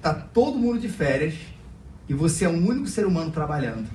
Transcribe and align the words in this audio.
está 0.00 0.14
todo 0.14 0.58
mundo 0.58 0.80
de 0.80 0.88
férias 0.88 1.34
e 2.08 2.14
você 2.14 2.46
é 2.46 2.48
o 2.48 2.52
único 2.52 2.86
ser 2.86 3.06
humano 3.06 3.30
trabalhando. 3.30 3.86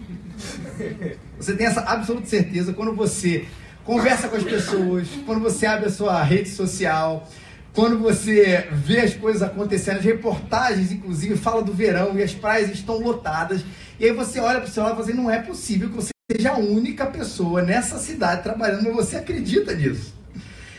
Você 1.39 1.55
tem 1.55 1.65
essa 1.65 1.81
absoluta 1.81 2.27
certeza 2.27 2.73
quando 2.73 2.95
você 2.95 3.45
conversa 3.83 4.29
com 4.29 4.35
as 4.35 4.43
pessoas, 4.43 5.07
quando 5.25 5.41
você 5.41 5.65
abre 5.65 5.87
a 5.87 5.91
sua 5.91 6.21
rede 6.21 6.49
social, 6.49 7.27
quando 7.73 7.97
você 7.99 8.67
vê 8.71 9.01
as 9.01 9.15
coisas 9.15 9.41
acontecendo, 9.41 9.97
as 9.97 10.05
reportagens, 10.05 10.91
inclusive, 10.91 11.35
fala 11.35 11.61
do 11.63 11.73
verão 11.73 12.17
e 12.17 12.21
as 12.21 12.33
praias 12.33 12.69
estão 12.69 12.99
lotadas. 12.99 13.65
E 13.99 14.05
aí 14.05 14.13
você 14.13 14.39
olha 14.39 14.61
para 14.61 14.69
o 14.69 14.83
lado 14.83 14.93
e 14.93 14.95
fala 14.95 15.01
assim, 15.01 15.13
não 15.13 15.29
é 15.29 15.41
possível 15.41 15.89
que 15.89 15.95
você 15.95 16.11
seja 16.31 16.51
a 16.51 16.57
única 16.57 17.05
pessoa 17.07 17.63
nessa 17.63 17.97
cidade 17.97 18.43
trabalhando, 18.43 18.83
mas 18.83 18.95
você 18.95 19.17
acredita 19.17 19.73
nisso. 19.73 20.13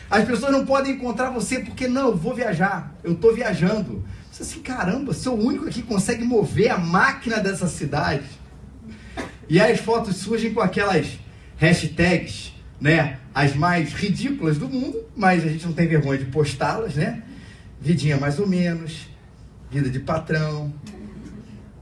As 0.09 0.23
pessoas 0.23 0.53
não 0.53 0.65
podem 0.65 0.93
encontrar 0.93 1.29
você 1.31 1.59
porque, 1.59 1.87
não, 1.87 2.07
eu 2.07 2.17
vou 2.17 2.33
viajar, 2.33 2.95
eu 3.03 3.11
estou 3.11 3.35
viajando. 3.35 4.03
Você 4.37 4.43
assim, 4.43 4.59
caramba, 4.59 5.13
sou 5.15 5.35
o 5.35 5.47
único 5.47 5.65
aqui 5.65 5.81
que 5.81 5.87
consegue 5.87 6.23
mover 6.23 6.69
a 6.69 6.77
máquina 6.77 7.39
dessa 7.39 7.67
cidade. 7.67 8.27
E 9.49 9.59
as 9.59 9.79
fotos 9.79 10.17
surgem 10.17 10.53
com 10.53 10.61
aquelas 10.61 11.17
hashtags, 11.57 12.53
né? 12.79 13.17
As 13.33 13.55
mais 13.55 13.93
ridículas 13.93 14.59
do 14.59 14.69
mundo, 14.69 15.03
mas 15.15 15.43
a 15.43 15.47
gente 15.47 15.65
não 15.65 15.73
tem 15.73 15.87
vergonha 15.87 16.19
de 16.19 16.25
postá-las, 16.25 16.93
né? 16.93 17.23
Vidinha 17.81 18.17
mais 18.17 18.37
ou 18.37 18.47
menos, 18.47 19.09
vida 19.71 19.89
de 19.89 19.99
patrão, 19.99 20.71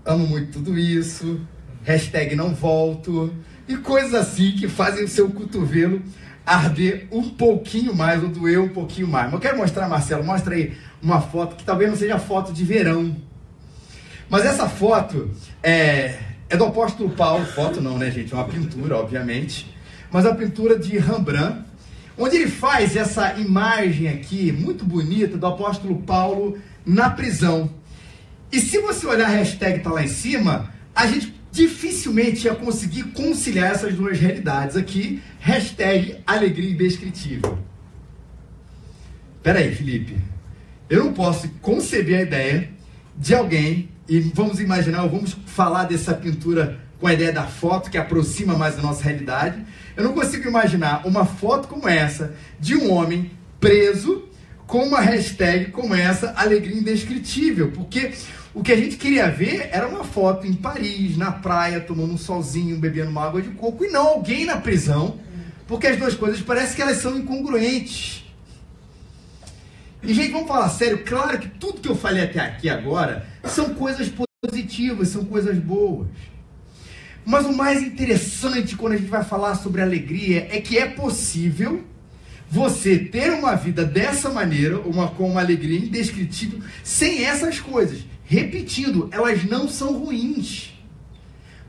amo 0.06 0.26
muito 0.26 0.54
tudo 0.54 0.80
isso, 0.80 1.42
hashtag 1.84 2.38
não 2.38 2.56
volto, 2.56 3.36
e 3.68 3.76
coisas 3.76 4.14
assim 4.14 4.54
que 4.54 4.70
fazem 4.70 5.04
o 5.04 5.10
seu 5.10 5.30
cotovelo 5.30 6.02
arder 6.46 7.08
um 7.12 7.32
pouquinho 7.32 7.96
mais, 7.96 8.22
ou 8.22 8.30
doer 8.30 8.62
um 8.62 8.70
pouquinho 8.70 9.08
mais. 9.08 9.26
Mas 9.26 9.34
eu 9.34 9.40
quero 9.40 9.58
mostrar, 9.58 9.90
Marcelo, 9.90 10.24
mostra 10.24 10.54
aí 10.54 10.78
uma 11.06 11.22
foto 11.22 11.56
que 11.56 11.64
talvez 11.64 11.88
não 11.88 11.96
seja 11.96 12.18
foto 12.18 12.52
de 12.52 12.64
verão. 12.64 13.16
Mas 14.28 14.44
essa 14.44 14.68
foto 14.68 15.30
é, 15.62 16.18
é 16.50 16.58
do 16.58 16.66
apóstolo 16.66 17.12
Paulo, 17.12 17.46
foto 17.46 17.80
não, 17.80 17.96
né, 18.00 18.10
gente? 18.10 18.34
É 18.34 18.36
uma 18.36 18.48
pintura, 18.48 18.98
obviamente. 18.98 19.72
Mas 20.12 20.26
a 20.26 20.34
pintura 20.34 20.80
de 20.80 20.98
Rembrandt, 20.98 21.64
onde 22.18 22.38
ele 22.38 22.50
faz 22.50 22.96
essa 22.96 23.36
imagem 23.36 24.08
aqui, 24.08 24.52
muito 24.52 24.84
bonita, 24.84 25.38
do 25.38 25.46
apóstolo 25.46 26.02
Paulo 26.02 26.58
na 26.84 27.12
prisão. 27.12 27.70
E 28.52 28.60
se 28.60 28.80
você 28.80 29.06
olhar 29.06 29.28
a 29.28 29.32
hashtag 29.32 29.82
tá 29.82 29.92
lá 29.92 30.04
em 30.04 30.08
cima, 30.08 30.74
a 30.96 31.06
gente 31.06 31.36
dificilmente 31.52 32.48
ia 32.48 32.56
conseguir 32.56 33.04
conciliar 33.12 33.72
essas 33.72 33.94
duas 33.94 34.20
realidades 34.20 34.76
aqui. 34.76 35.22
Hashtag 35.40 36.18
alegria 36.26 36.72
indescritível. 36.72 37.60
Peraí, 39.44 39.74
Felipe. 39.76 40.35
Eu 40.90 41.06
não 41.06 41.14
posso 41.14 41.50
conceber 41.62 42.20
a 42.20 42.22
ideia 42.22 42.70
de 43.18 43.34
alguém, 43.34 43.90
e 44.08 44.20
vamos 44.20 44.60
imaginar, 44.60 45.08
vamos 45.08 45.36
falar 45.46 45.86
dessa 45.86 46.14
pintura 46.14 46.80
com 47.00 47.08
a 47.08 47.14
ideia 47.14 47.32
da 47.32 47.44
foto 47.44 47.90
que 47.90 47.98
aproxima 47.98 48.58
mais 48.58 48.76
da 48.76 48.82
nossa 48.82 49.04
realidade. 49.04 49.64
Eu 49.96 50.04
não 50.04 50.14
consigo 50.14 50.48
imaginar 50.48 51.06
uma 51.06 51.26
foto 51.26 51.68
como 51.68 51.88
essa 51.88 52.36
de 52.60 52.76
um 52.76 52.92
homem 52.92 53.32
preso 53.60 54.26
com 54.68 54.84
uma 54.84 55.00
hashtag 55.00 55.72
como 55.72 55.94
essa, 55.94 56.34
alegria 56.36 56.78
indescritível, 56.78 57.72
porque 57.72 58.12
o 58.54 58.64
que 58.64 58.72
a 58.72 58.76
gente 58.76 58.96
queria 58.96 59.30
ver 59.30 59.70
era 59.72 59.88
uma 59.88 60.04
foto 60.04 60.48
em 60.48 60.54
Paris, 60.54 61.18
na 61.18 61.32
praia, 61.32 61.80
tomando 61.80 62.14
um 62.14 62.18
solzinho, 62.18 62.78
bebendo 62.78 63.12
uma 63.12 63.26
água 63.26 63.42
de 63.42 63.50
coco, 63.50 63.86
e 63.86 63.90
não 63.90 64.08
alguém 64.08 64.46
na 64.46 64.58
prisão, 64.58 65.20
porque 65.68 65.88
as 65.88 65.98
duas 65.98 66.16
coisas 66.16 66.42
parecem 66.42 66.76
que 66.76 66.82
elas 66.82 66.98
são 66.98 67.18
incongruentes. 67.18 68.25
E, 70.06 70.14
gente, 70.14 70.32
vamos 70.32 70.48
falar 70.48 70.70
sério, 70.70 71.04
claro 71.04 71.40
que 71.40 71.48
tudo 71.48 71.82
que 71.82 71.90
eu 71.90 71.96
falei 71.96 72.24
até 72.24 72.40
aqui 72.40 72.70
agora 72.70 73.26
são 73.44 73.74
coisas 73.74 74.12
positivas, 74.42 75.10
são 75.10 75.26
coisas 75.26 75.58
boas. 75.58 76.08
Mas 77.26 77.46
o 77.46 77.54
mais 77.54 77.82
interessante 77.82 78.76
quando 78.76 78.94
a 78.94 78.98
gente 78.98 79.10
vai 79.10 79.24
falar 79.24 79.56
sobre 79.56 79.82
alegria 79.82 80.48
é 80.52 80.62
que 80.62 80.78
é 80.78 80.86
possível 80.86 81.84
você 82.48 83.00
ter 83.00 83.32
uma 83.32 83.56
vida 83.56 83.84
dessa 83.84 84.30
maneira, 84.30 84.80
uma 84.80 85.08
com 85.08 85.28
uma 85.28 85.42
alegria 85.42 85.80
indescritível, 85.80 86.60
sem 86.84 87.26
essas 87.26 87.60
coisas. 87.60 88.06
Repetindo, 88.24 89.10
elas 89.12 89.44
não 89.44 89.68
são 89.68 89.98
ruins. 89.98 90.74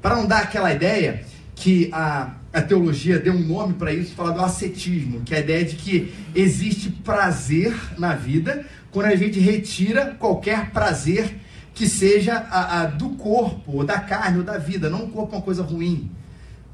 Para 0.03 0.17
não 0.17 0.27
dar 0.27 0.43
aquela 0.43 0.73
ideia 0.73 1.25
que 1.55 1.89
a, 1.91 2.35
a 2.57 2.63
teologia 2.63 3.19
deu 3.19 3.35
um 3.35 3.47
nome 3.47 3.75
para 3.75 3.93
isso, 3.93 4.15
fala 4.15 4.33
do 4.33 4.41
ascetismo, 4.41 5.21
que 5.21 5.35
é 5.35 5.37
a 5.37 5.41
ideia 5.41 5.63
de 5.63 5.77
que 5.77 6.15
existe 6.35 6.89
prazer 6.89 7.77
na 7.99 8.15
vida 8.15 8.65
quando 8.91 9.09
a 9.09 9.15
gente 9.15 9.39
retira 9.39 10.17
qualquer 10.19 10.71
prazer 10.71 11.37
que 11.75 11.87
seja 11.87 12.35
a, 12.35 12.81
a, 12.81 12.87
do 12.87 13.11
corpo, 13.11 13.73
ou 13.77 13.85
da 13.85 14.01
carne, 14.01 14.39
ou 14.39 14.43
da 14.43 14.57
vida. 14.57 14.89
Não 14.89 15.05
o 15.05 15.11
corpo 15.11 15.35
é 15.35 15.37
uma 15.37 15.45
coisa 15.45 15.63
ruim. 15.63 16.11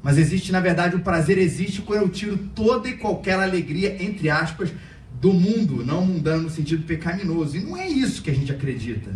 Mas 0.01 0.17
existe, 0.17 0.53
na 0.53 0.61
verdade, 0.61 0.95
o 0.95 1.01
prazer 1.01 1.37
existe 1.37 1.81
quando 1.81 2.03
eu 2.03 2.07
tiro 2.07 2.37
toda 2.55 2.87
e 2.87 2.95
qualquer 2.95 3.37
alegria, 3.37 4.01
entre 4.01 4.29
aspas, 4.29 4.71
do 5.19 5.33
mundo, 5.33 5.85
não 5.85 6.05
mundano 6.05 6.43
no 6.43 6.49
sentido 6.49 6.85
pecaminoso. 6.85 7.57
E 7.57 7.59
não 7.59 7.75
é 7.75 7.89
isso 7.89 8.21
que 8.21 8.31
a 8.31 8.33
gente 8.33 8.53
acredita 8.53 9.11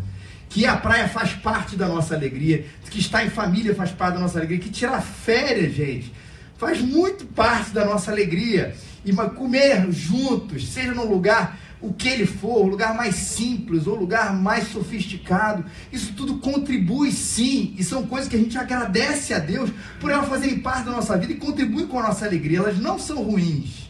que 0.50 0.66
a 0.66 0.78
praia 0.78 1.08
faz 1.08 1.34
parte 1.34 1.76
da 1.76 1.88
nossa 1.88 2.16
alegria, 2.16 2.66
que 2.90 3.00
estar 3.00 3.26
em 3.26 3.30
família 3.30 3.76
faz 3.76 3.92
parte 3.92 4.16
da 4.16 4.22
nossa 4.22 4.40
alegria, 4.40 4.60
que 4.60 4.70
tirar 4.70 5.02
férias, 5.02 5.74
gente, 5.74 6.12
faz 6.58 6.82
muito 6.82 7.26
parte 7.26 7.72
da 7.72 7.86
nossa 7.86 8.12
alegria. 8.12 8.76
E 9.06 9.14
comer 9.14 9.90
juntos, 9.92 10.68
seja 10.68 10.92
num 10.92 11.06
lugar 11.06 11.58
o 11.80 11.94
que 11.94 12.10
ele 12.10 12.26
for, 12.26 12.66
o 12.66 12.68
lugar 12.68 12.96
mais 12.96 13.16
simples 13.16 13.86
ou 13.86 13.96
lugar 13.96 14.36
mais 14.36 14.68
sofisticado, 14.70 15.64
isso 15.92 16.14
tudo 16.14 16.40
contribui 16.40 17.12
sim, 17.12 17.76
e 17.78 17.84
são 17.84 18.08
coisas 18.08 18.28
que 18.28 18.36
a 18.36 18.40
gente 18.40 18.58
agradece 18.58 19.34
a 19.34 19.40
Deus 19.40 19.70
por 20.00 20.10
elas 20.10 20.28
fazerem 20.28 20.60
parte 20.60 20.86
da 20.86 20.92
nossa 20.92 21.16
vida 21.18 21.34
e 21.34 21.38
contribuem 21.38 21.88
com 21.88 22.00
a 22.00 22.04
nossa 22.04 22.26
alegria. 22.26 22.58
Elas 22.58 22.80
não 22.80 22.98
são 22.98 23.22
ruins. 23.24 23.88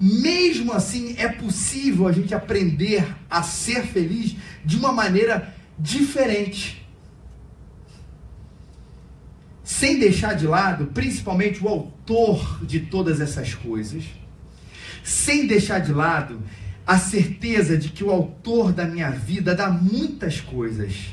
Mesmo 0.00 0.72
assim, 0.72 1.16
é 1.18 1.28
possível 1.28 2.08
a 2.08 2.12
gente 2.12 2.34
aprender 2.34 3.04
a 3.28 3.42
ser 3.42 3.82
feliz 3.82 4.36
de 4.64 4.76
uma 4.76 4.92
maneira 4.92 5.54
diferente. 5.78 6.87
Sem 9.68 9.98
deixar 9.98 10.32
de 10.32 10.46
lado, 10.46 10.86
principalmente, 10.86 11.62
o 11.62 11.68
autor 11.68 12.64
de 12.64 12.80
todas 12.80 13.20
essas 13.20 13.52
coisas. 13.52 14.02
Sem 15.04 15.46
deixar 15.46 15.80
de 15.80 15.92
lado 15.92 16.40
a 16.86 16.98
certeza 16.98 17.76
de 17.76 17.90
que 17.90 18.02
o 18.02 18.10
autor 18.10 18.72
da 18.72 18.86
minha 18.86 19.10
vida 19.10 19.54
dá 19.54 19.68
muitas 19.68 20.40
coisas, 20.40 21.12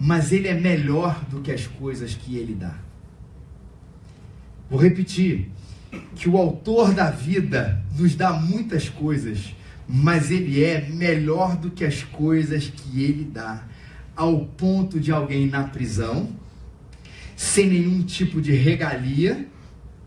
mas 0.00 0.32
ele 0.32 0.48
é 0.48 0.54
melhor 0.54 1.22
do 1.26 1.42
que 1.42 1.52
as 1.52 1.66
coisas 1.66 2.14
que 2.14 2.38
ele 2.38 2.54
dá. 2.54 2.78
Vou 4.70 4.80
repetir: 4.80 5.50
que 6.16 6.30
o 6.30 6.38
autor 6.38 6.94
da 6.94 7.10
vida 7.10 7.84
nos 7.94 8.14
dá 8.14 8.32
muitas 8.32 8.88
coisas, 8.88 9.54
mas 9.86 10.30
ele 10.30 10.64
é 10.64 10.88
melhor 10.88 11.58
do 11.58 11.70
que 11.70 11.84
as 11.84 12.02
coisas 12.02 12.68
que 12.68 13.04
ele 13.04 13.24
dá 13.24 13.62
ao 14.16 14.46
ponto 14.46 14.98
de 14.98 15.12
alguém 15.12 15.46
na 15.46 15.64
prisão, 15.64 16.40
sem 17.36 17.68
nenhum 17.68 18.02
tipo 18.02 18.40
de 18.40 18.52
regalia, 18.52 19.46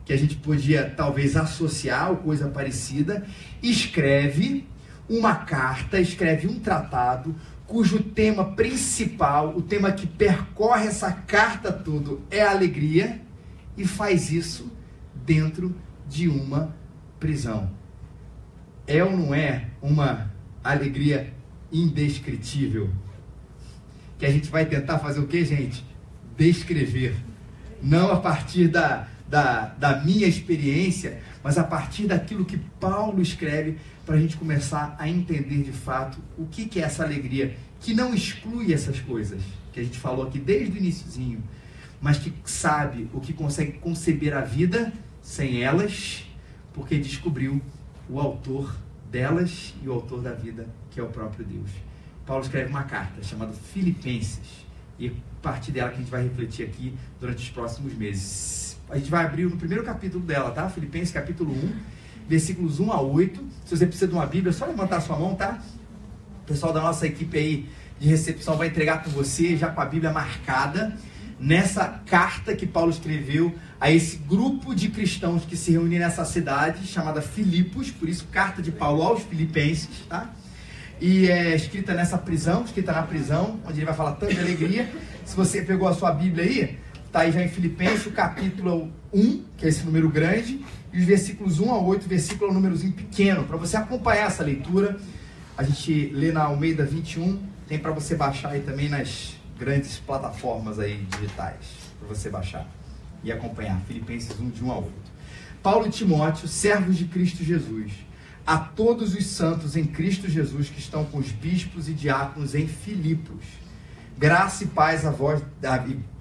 que 0.06 0.14
a 0.14 0.18
gente 0.18 0.36
podia 0.36 0.90
talvez 0.90 1.36
associar 1.36 2.12
ou 2.12 2.18
coisa 2.18 2.48
parecida, 2.48 3.26
escreve 3.62 4.66
uma 5.10 5.36
carta, 5.36 6.00
escreve 6.00 6.48
um 6.48 6.60
tratado 6.60 7.36
cujo 7.66 8.04
tema 8.04 8.54
principal, 8.54 9.58
o 9.58 9.62
tema 9.62 9.92
que 9.92 10.06
percorre 10.06 10.88
essa 10.88 11.12
carta 11.12 11.72
toda 11.72 12.20
é 12.30 12.42
a 12.42 12.52
alegria 12.52 13.20
e 13.76 13.86
faz 13.86 14.32
isso 14.32 14.72
dentro 15.26 15.76
de 16.08 16.28
uma 16.28 16.76
prisão. 17.20 17.72
É 18.86 19.04
ou 19.04 19.18
não 19.18 19.34
é 19.34 19.70
uma 19.82 20.32
alegria 20.64 21.34
indescritível? 21.72 22.92
que 24.18 24.26
a 24.26 24.32
gente 24.32 24.50
vai 24.50 24.66
tentar 24.66 25.00
fazer 25.00 25.20
o 25.20 25.28
que, 25.28 25.44
gente? 25.44 25.86
Descrever. 26.38 27.16
Não 27.82 28.12
a 28.12 28.20
partir 28.20 28.68
da, 28.68 29.08
da, 29.28 29.68
da 29.78 30.04
minha 30.04 30.28
experiência, 30.28 31.22
mas 31.44 31.58
a 31.58 31.64
partir 31.64 32.08
daquilo 32.08 32.46
que 32.46 32.58
Paulo 32.80 33.22
escreve 33.22 33.78
para 34.06 34.16
a 34.16 34.20
gente 34.20 34.38
começar 34.38 34.96
a 35.00 35.10
entender 35.10 35.64
de 35.64 35.72
fato 35.72 36.20
o 36.38 36.46
que, 36.46 36.66
que 36.66 36.80
é 36.80 36.84
essa 36.84 37.04
alegria, 37.04 37.56
que 37.80 37.94
não 37.94 38.14
exclui 38.14 38.74
essas 38.74 39.00
coisas 39.00 39.42
que 39.72 39.80
a 39.80 39.84
gente 39.84 40.00
falou 40.00 40.26
aqui 40.26 40.40
desde 40.40 40.72
o 40.74 40.78
iníciozinho, 40.78 41.44
mas 42.02 42.18
que 42.18 42.34
sabe 42.46 43.10
o 43.14 43.20
que 43.20 43.34
consegue 43.34 43.74
conceber 43.74 44.36
a 44.36 44.42
vida 44.42 44.94
sem 45.22 45.62
elas, 45.64 46.26
porque 46.74 46.98
descobriu 46.98 47.62
o 48.10 48.20
autor 48.20 48.76
delas 49.12 49.74
e 49.84 49.88
o 49.88 49.94
autor 49.94 50.22
da 50.22 50.34
vida, 50.34 50.68
que 50.92 51.00
é 51.00 51.04
o 51.04 51.08
próprio 51.08 51.46
Deus. 51.46 51.70
Paulo 52.26 52.44
escreve 52.44 52.70
uma 52.70 52.84
carta 52.84 53.24
chamada 53.24 53.54
Filipenses. 53.54 54.65
E 55.00 55.08
a 55.08 55.12
partir 55.42 55.72
dela 55.72 55.90
que 55.90 55.96
a 55.96 56.00
gente 56.00 56.12
vai 56.12 56.24
refletir 56.24 56.66
aqui 56.66 56.94
durante 57.20 57.44
os 57.44 57.50
próximos 57.50 57.94
meses. 57.94 58.78
A 58.90 58.98
gente 58.98 59.10
vai 59.10 59.26
abrir 59.26 59.44
no 59.46 59.58
primeiro 59.58 59.84
capítulo 59.84 60.24
dela, 60.24 60.52
tá? 60.52 60.70
Filipenses 60.70 61.12
capítulo 61.12 61.52
1, 61.52 61.74
versículos 62.28 62.80
1 62.80 62.92
a 62.92 63.02
8. 63.02 63.44
Se 63.66 63.78
você 63.78 63.86
precisa 63.86 64.08
de 64.08 64.14
uma 64.14 64.26
Bíblia, 64.26 64.52
é 64.52 64.54
só 64.54 64.66
levantar 64.66 65.02
sua 65.02 65.18
mão, 65.18 65.36
tá? 65.36 65.60
O 66.44 66.48
pessoal 66.48 66.72
da 66.72 66.82
nossa 66.82 67.06
equipe 67.08 67.38
aí 67.38 67.70
de 68.00 68.08
recepção 68.08 68.58
vai 68.58 68.68
entregar 68.68 69.04
com 69.04 69.10
você, 69.10 69.58
já 69.58 69.70
com 69.70 69.82
a 69.82 69.86
Bíblia 69.86 70.12
marcada, 70.12 70.96
nessa 71.40 72.02
carta 72.06 72.56
que 72.56 72.66
Paulo 72.66 72.92
escreveu 72.92 73.54
a 73.80 73.92
esse 73.92 74.18
grupo 74.18 74.74
de 74.74 74.90
cristãos 74.90 75.44
que 75.46 75.58
se 75.58 75.72
reúne 75.72 76.00
nessa 76.00 76.24
cidade 76.26 76.88
chamada 76.88 77.22
Filipos, 77.22 77.92
por 77.92 78.08
isso 78.08 78.28
carta 78.32 78.62
de 78.62 78.72
Paulo 78.72 79.02
aos 79.04 79.24
Filipenses, 79.24 79.90
tá? 80.08 80.34
E 81.00 81.28
é 81.30 81.56
escrita 81.56 81.94
nessa 81.94 82.18
prisão, 82.18 82.64
escrita 82.64 82.92
na 82.92 83.04
prisão, 83.04 83.60
onde 83.66 83.80
ele 83.80 83.86
vai 83.86 83.96
falar 83.96 84.14
tanto 84.14 84.34
de 84.34 84.40
alegria. 84.40 84.90
Se 85.26 85.36
você 85.36 85.62
pegou 85.62 85.88
a 85.88 85.94
sua 85.94 86.12
Bíblia 86.12 86.46
aí, 86.46 86.80
tá 87.12 87.22
aí 87.22 87.32
já 87.32 87.44
em 87.44 87.50
Filipenses, 87.50 88.06
o 88.06 88.12
capítulo 88.12 88.92
1, 89.14 89.44
que 89.58 89.66
é 89.66 89.70
esse 89.70 89.84
número 89.84 90.10
grande, 90.10 90.64
e 90.94 91.00
os 91.00 91.06
versículos 91.06 91.60
1 91.60 91.72
a 91.74 91.80
8, 91.80 92.08
versículo 92.08 92.48
é 92.48 92.52
um 92.52 92.54
númerozinho 92.54 92.94
pequeno, 92.94 93.44
para 93.44 93.58
você 93.58 93.76
acompanhar 93.76 94.28
essa 94.28 94.44
leitura. 94.44 94.98
A 95.58 95.64
gente 95.64 96.10
lê 96.14 96.32
na 96.32 96.44
Almeida 96.44 96.86
21, 96.86 97.40
tem 97.68 97.80
para 97.80 97.92
você 97.92 98.16
baixar 98.16 98.50
aí 98.50 98.62
também 98.62 98.88
nas 98.88 99.36
grandes 99.58 99.98
plataformas 99.98 100.80
aí 100.80 101.06
digitais, 101.12 101.66
para 102.00 102.08
você 102.08 102.30
baixar 102.30 102.70
e 103.24 103.32
acompanhar. 103.32 103.82
Filipenses 103.88 104.40
1, 104.40 104.50
de 104.50 104.64
1 104.64 104.72
a 104.72 104.78
8. 104.78 104.92
Paulo 105.64 105.88
e 105.88 105.90
Timóteo, 105.90 106.48
servos 106.48 106.98
de 106.98 107.06
Cristo 107.06 107.44
Jesus, 107.44 107.92
a 108.46 108.58
todos 108.58 109.16
os 109.16 109.26
santos 109.26 109.76
em 109.76 109.86
Cristo 109.86 110.30
Jesus 110.30 110.70
que 110.70 110.80
estão 110.80 111.04
com 111.06 111.18
os 111.18 111.32
bispos 111.32 111.90
e 111.90 111.94
diáconos 111.94 112.54
em 112.54 112.68
Filipos. 112.68 113.44
Graça 114.18 114.64
e 114.64 114.68
paz 114.68 115.06
a 115.06 115.10
vós, 115.10 115.42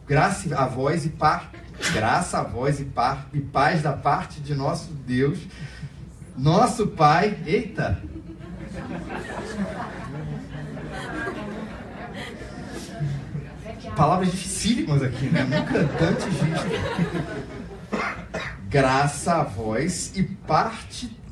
graça 0.06 0.56
a 0.56 0.66
vós 0.66 1.04
e 1.04 1.10
paz, 1.10 1.42
graça 1.92 2.38
a 2.38 2.42
vós 2.42 2.80
e, 2.80 2.84
par, 2.84 3.28
e 3.32 3.40
paz 3.40 3.82
da 3.82 3.92
parte 3.92 4.40
de 4.40 4.54
nosso 4.54 4.90
Deus, 4.92 5.38
nosso 6.36 6.86
Pai. 6.88 7.38
Eita! 7.46 8.02
Palavras 13.94 14.30
dificílimas 14.32 15.02
aqui, 15.02 15.26
né? 15.26 15.44
Nunca 15.44 15.78
antes 16.04 16.24
visto. 16.24 16.66
Graça 18.68 19.34
a 19.34 19.44
vós 19.44 20.10
e 20.16 20.22
parte. 20.24 21.23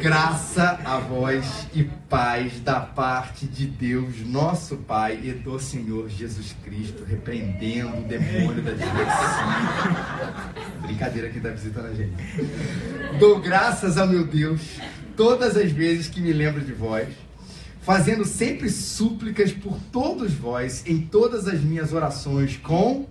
Graça 0.00 0.80
a 0.84 0.98
vós 0.98 1.68
e 1.72 1.84
paz 1.84 2.58
da 2.60 2.80
parte 2.80 3.46
de 3.46 3.66
Deus, 3.66 4.26
nosso 4.26 4.78
Pai, 4.78 5.20
e 5.22 5.32
do 5.32 5.60
Senhor 5.60 6.08
Jesus 6.08 6.56
Cristo, 6.64 7.04
repreendendo 7.04 7.98
o 7.98 8.02
demônio 8.02 8.62
da 8.62 8.72
diversão. 8.72 9.48
Brincadeira 10.82 11.28
que 11.30 11.36
está 11.38 11.50
visitando 11.50 11.86
a 11.86 11.94
gente. 11.94 12.12
Dou 13.18 13.40
graças 13.40 13.96
ao 13.96 14.08
meu 14.08 14.26
Deus 14.26 14.80
todas 15.16 15.56
as 15.56 15.70
vezes 15.70 16.08
que 16.08 16.20
me 16.20 16.32
lembro 16.32 16.60
de 16.62 16.72
vós 16.72 17.08
fazendo 17.82 18.24
sempre 18.24 18.70
súplicas 18.70 19.52
por 19.52 19.76
todos 19.90 20.32
vós 20.32 20.84
em 20.86 21.00
todas 21.00 21.48
as 21.48 21.60
minhas 21.60 21.92
orações, 21.92 22.56
com 22.56 23.06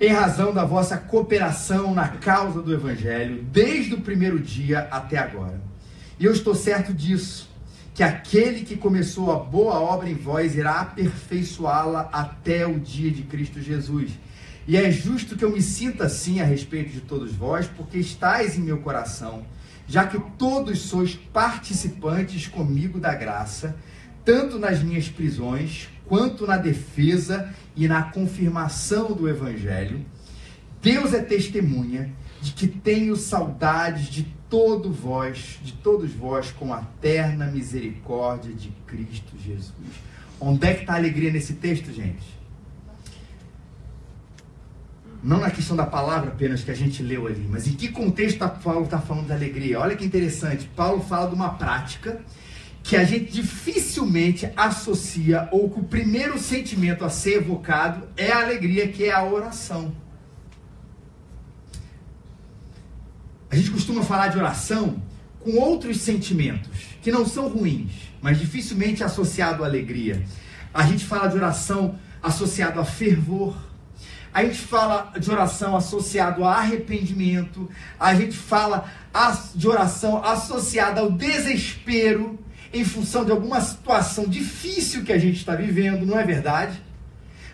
em 0.00 0.12
razão 0.12 0.52
da 0.52 0.64
vossa 0.64 0.96
cooperação 0.96 1.94
na 1.94 2.08
causa 2.08 2.60
do 2.60 2.72
Evangelho, 2.72 3.42
desde 3.50 3.94
o 3.94 4.00
primeiro 4.00 4.38
dia 4.38 4.88
até 4.90 5.18
agora. 5.18 5.60
E 6.18 6.24
eu 6.24 6.32
estou 6.32 6.54
certo 6.54 6.92
disso, 6.92 7.48
que 7.94 8.02
aquele 8.02 8.60
que 8.60 8.76
começou 8.76 9.32
a 9.32 9.38
boa 9.38 9.80
obra 9.80 10.08
em 10.08 10.14
vós 10.14 10.54
irá 10.54 10.80
aperfeiçoá-la 10.80 12.10
até 12.12 12.66
o 12.66 12.78
dia 12.78 13.10
de 13.10 13.22
Cristo 13.22 13.60
Jesus. 13.60 14.10
E 14.68 14.76
é 14.76 14.90
justo 14.90 15.36
que 15.36 15.44
eu 15.44 15.50
me 15.50 15.62
sinta 15.62 16.04
assim 16.04 16.40
a 16.40 16.44
respeito 16.44 16.90
de 16.90 17.00
todos 17.00 17.32
vós, 17.32 17.66
porque 17.66 17.98
estáis 17.98 18.58
em 18.58 18.62
meu 18.62 18.78
coração 18.78 19.44
já 19.88 20.06
que 20.06 20.18
todos 20.36 20.80
sois 20.80 21.14
participantes 21.14 22.46
comigo 22.46 22.98
da 22.98 23.14
graça, 23.14 23.76
tanto 24.24 24.58
nas 24.58 24.82
minhas 24.82 25.08
prisões, 25.08 25.88
quanto 26.08 26.46
na 26.46 26.56
defesa 26.56 27.52
e 27.74 27.86
na 27.86 28.02
confirmação 28.04 29.12
do 29.12 29.28
Evangelho. 29.28 30.04
Deus 30.82 31.12
é 31.12 31.20
testemunha 31.20 32.12
de 32.40 32.52
que 32.52 32.66
tenho 32.66 33.16
saudades 33.16 34.06
de 34.06 34.24
todo 34.48 34.92
vós, 34.92 35.58
de 35.62 35.72
todos 35.72 36.12
vós, 36.12 36.50
com 36.52 36.72
a 36.72 36.80
eterna 36.80 37.46
misericórdia 37.46 38.52
de 38.52 38.68
Cristo 38.86 39.36
Jesus. 39.38 39.72
Onde 40.40 40.66
é 40.66 40.74
que 40.74 40.80
está 40.82 40.94
a 40.94 40.96
alegria 40.96 41.32
nesse 41.32 41.54
texto, 41.54 41.92
gente? 41.92 42.36
Não 45.22 45.40
na 45.40 45.50
questão 45.50 45.76
da 45.76 45.86
palavra 45.86 46.28
apenas 46.28 46.62
que 46.62 46.70
a 46.70 46.74
gente 46.74 47.02
leu 47.02 47.26
ali, 47.26 47.48
mas 47.50 47.66
em 47.66 47.72
que 47.72 47.88
contexto 47.88 48.38
Paulo 48.62 48.84
está 48.84 49.00
falando 49.00 49.26
da 49.26 49.34
alegria. 49.34 49.80
Olha 49.80 49.96
que 49.96 50.04
interessante. 50.04 50.70
Paulo 50.76 51.02
fala 51.02 51.28
de 51.28 51.34
uma 51.34 51.54
prática 51.54 52.20
que 52.86 52.94
a 52.94 53.02
gente 53.02 53.32
dificilmente 53.32 54.48
associa 54.56 55.48
ou 55.50 55.68
que 55.68 55.80
o 55.80 55.82
primeiro 55.82 56.38
sentimento 56.38 57.04
a 57.04 57.10
ser 57.10 57.38
evocado 57.38 58.08
é 58.16 58.30
a 58.30 58.42
alegria, 58.42 58.86
que 58.86 59.02
é 59.02 59.12
a 59.12 59.24
oração. 59.24 59.92
A 63.50 63.56
gente 63.56 63.72
costuma 63.72 64.04
falar 64.04 64.28
de 64.28 64.38
oração 64.38 65.02
com 65.40 65.56
outros 65.56 66.00
sentimentos 66.00 66.70
que 67.02 67.10
não 67.10 67.26
são 67.26 67.48
ruins, 67.48 67.90
mas 68.22 68.38
dificilmente 68.38 69.02
associado 69.02 69.64
à 69.64 69.66
alegria. 69.66 70.24
A 70.72 70.84
gente 70.84 71.04
fala 71.04 71.26
de 71.26 71.34
oração 71.34 71.98
associado 72.22 72.78
a 72.78 72.84
fervor, 72.84 73.56
a 74.32 74.44
gente 74.44 74.58
fala 74.58 75.12
de 75.18 75.28
oração 75.28 75.76
associado 75.76 76.44
a 76.44 76.54
arrependimento, 76.54 77.68
a 77.98 78.14
gente 78.14 78.36
fala 78.36 78.88
de 79.56 79.66
oração 79.66 80.24
associada 80.24 81.00
ao 81.00 81.10
desespero 81.10 82.45
em 82.72 82.84
função 82.84 83.24
de 83.24 83.30
alguma 83.30 83.60
situação 83.60 84.24
difícil 84.26 85.04
que 85.04 85.12
a 85.12 85.18
gente 85.18 85.36
está 85.36 85.54
vivendo, 85.54 86.04
não 86.04 86.18
é 86.18 86.24
verdade? 86.24 86.82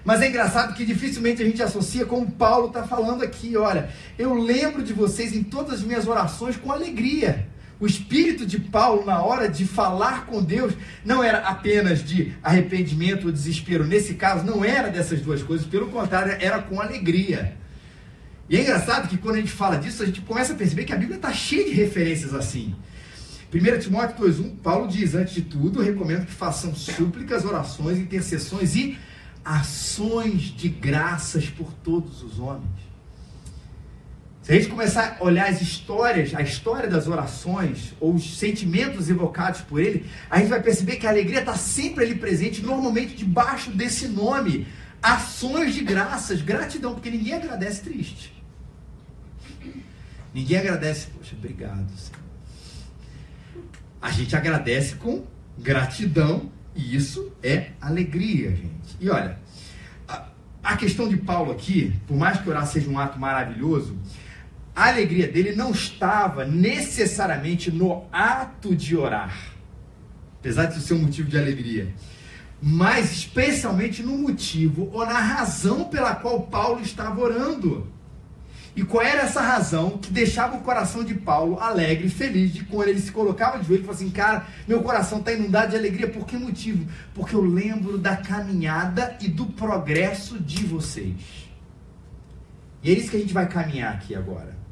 Mas 0.05 0.21
é 0.21 0.29
engraçado 0.29 0.75
que 0.75 0.85
dificilmente 0.85 1.43
a 1.43 1.45
gente 1.45 1.63
associa 1.63 2.05
como 2.05 2.31
Paulo 2.31 2.69
está 2.69 2.83
falando 2.85 3.23
aqui. 3.23 3.57
Olha, 3.57 3.91
eu 4.19 4.35
lembro 4.35 4.83
de 4.83 4.93
vocês 4.93 5.35
em 5.35 5.45
todas 5.45 5.75
as 5.75 5.83
minhas 5.83 6.09
orações 6.09 6.57
com 6.57 6.73
alegria. 6.73 7.47
O 7.79 7.87
espírito 7.87 8.47
de 8.47 8.61
Paulo, 8.61 9.05
na 9.05 9.23
hora 9.23 9.49
de 9.49 9.65
falar 9.65 10.27
com 10.27 10.43
Deus, 10.43 10.73
não 11.05 11.23
era 11.23 11.39
apenas 11.39 12.05
de 12.05 12.33
arrependimento 12.43 13.27
ou 13.27 13.33
desespero. 13.33 13.85
Nesse 13.85 14.15
caso, 14.15 14.45
não 14.45 14.65
era 14.65 14.89
dessas 14.89 15.21
duas 15.21 15.43
coisas, 15.43 15.67
pelo 15.67 15.89
contrário, 15.89 16.37
era 16.41 16.61
com 16.63 16.81
alegria. 16.81 17.57
E 18.49 18.57
é 18.57 18.61
engraçado 18.61 19.09
que 19.09 19.17
quando 19.17 19.37
a 19.37 19.41
gente 19.41 19.53
fala 19.53 19.77
disso, 19.77 20.03
a 20.03 20.07
gente 20.07 20.21
começa 20.21 20.53
a 20.53 20.57
perceber 20.57 20.85
que 20.85 20.93
a 20.93 20.97
Bíblia 20.97 21.17
está 21.17 21.33
cheia 21.33 21.65
de 21.65 21.73
referências 21.73 22.35
assim. 22.35 22.75
1 23.53 23.79
Timóteo 23.81 24.27
2,1, 24.27 24.57
Paulo 24.63 24.89
diz: 24.89 25.15
Antes 25.15 25.35
de 25.35 25.43
tudo, 25.43 25.83
recomendo 25.83 26.25
que 26.25 26.33
façam 26.33 26.75
súplicas, 26.75 27.45
orações, 27.45 27.99
intercessões 27.99 28.75
e 28.75 28.99
ações 29.45 30.43
de 30.45 30.71
graças 30.71 31.51
por 31.51 31.71
todos 31.85 32.23
os 32.23 32.39
homens. 32.39 32.93
Se 34.43 34.53
a 34.53 34.55
gente 34.57 34.69
começar 34.69 35.19
a 35.21 35.25
olhar 35.25 35.49
as 35.49 35.61
histórias, 35.61 36.35
a 36.35 36.41
história 36.41 36.89
das 36.89 37.07
orações, 37.07 37.93
ou 38.01 38.15
os 38.15 38.39
sentimentos 38.39 39.11
evocados 39.11 39.61
por 39.61 39.81
ele, 39.81 40.07
a 40.31 40.39
gente 40.39 40.49
vai 40.49 40.63
perceber 40.63 40.97
que 40.97 41.07
a 41.07 41.11
alegria 41.11 41.41
está 41.41 41.55
sempre 41.55 42.05
ali 42.05 42.15
presente, 42.15 42.63
normalmente 42.63 43.15
debaixo 43.15 43.71
desse 43.71 44.09
nome. 44.09 44.67
Ações 45.01 45.75
de 45.75 45.85
graças, 45.85 46.41
gratidão, 46.41 46.95
porque 46.95 47.11
ninguém 47.11 47.35
agradece 47.35 47.83
triste. 47.83 48.33
Ninguém 50.33 50.59
agradece, 50.59 51.09
poxa, 51.09 51.37
obrigado, 51.37 51.89
Senhor. 51.97 52.22
A 54.03 54.11
gente 54.11 54.35
agradece 54.35 54.97
com 54.97 55.25
gratidão, 55.57 56.51
e 56.75 56.97
isso 56.97 57.33
é 57.41 57.71
alegria, 57.81 58.51
gente. 58.51 58.97
E 59.01 59.09
olha, 59.09 59.39
a, 60.09 60.27
a 60.61 60.77
questão 60.77 61.09
de 61.09 61.17
Paulo 61.17 61.53
aqui, 61.53 61.95
por 62.09 62.17
mais 62.17 62.41
que 62.41 62.51
orar 62.51 62.67
seja 62.67 62.91
um 62.91 62.99
ato 62.99 63.17
maravilhoso, 63.17 63.97
a 64.75 64.89
alegria 64.89 65.29
dele 65.29 65.55
não 65.55 65.71
estava 65.71 66.45
necessariamente 66.45 67.71
no 67.71 68.07
ato 68.11 68.75
de 68.75 68.97
orar, 68.97 69.53
apesar 70.41 70.67
de 70.67 70.81
ser 70.81 70.95
um 70.95 71.03
motivo 71.03 71.29
de 71.29 71.39
alegria, 71.39 71.95
mas 72.61 73.13
especialmente 73.13 74.03
no 74.03 74.19
motivo 74.19 74.91
ou 74.93 75.07
na 75.07 75.19
razão 75.19 75.85
pela 75.85 76.15
qual 76.17 76.43
Paulo 76.43 76.81
estava 76.81 77.21
orando. 77.21 77.87
E 78.75 78.83
qual 78.83 79.05
era 79.05 79.23
essa 79.23 79.41
razão 79.41 79.99
que 79.99 80.11
deixava 80.11 80.57
o 80.57 80.63
coração 80.63 81.05
de 81.05 81.15
Paulo 81.15 81.61
alegre, 81.61 82.09
feliz, 82.09 82.53
de 82.55 82.65
quando 82.65 82.89
ele 82.89 83.01
se 83.01 83.13
colocava 83.13 83.59
de 83.59 83.67
joelho 83.67 83.83
e 83.83 83.85
falava 83.85 84.03
assim: 84.03 84.11
Cara, 84.11 84.47
meu 84.67 84.83
coração 84.83 85.19
está 85.19 85.33
inundado 85.33 85.73
de 85.73 85.77
alegria, 85.77 86.09
por 86.09 86.27
que 86.27 86.37
motivo? 86.37 86.87
Porque 87.15 87.35
eu 87.35 87.43
lembro 87.43 87.99
da 87.99 88.17
caminhada 88.17 89.17
e 89.21 89.29
do 89.29 89.47
progresso 89.47 90.39
de 90.39 90.65
vocês. 90.65 91.51
E 92.83 92.91
é 92.91 92.95
isso 92.95 93.11
que 93.11 93.17
a 93.17 93.21
gente 93.21 93.35
vai 93.35 93.47
caminhar 93.47 93.95
aqui 93.95 94.15
agora 94.15 94.63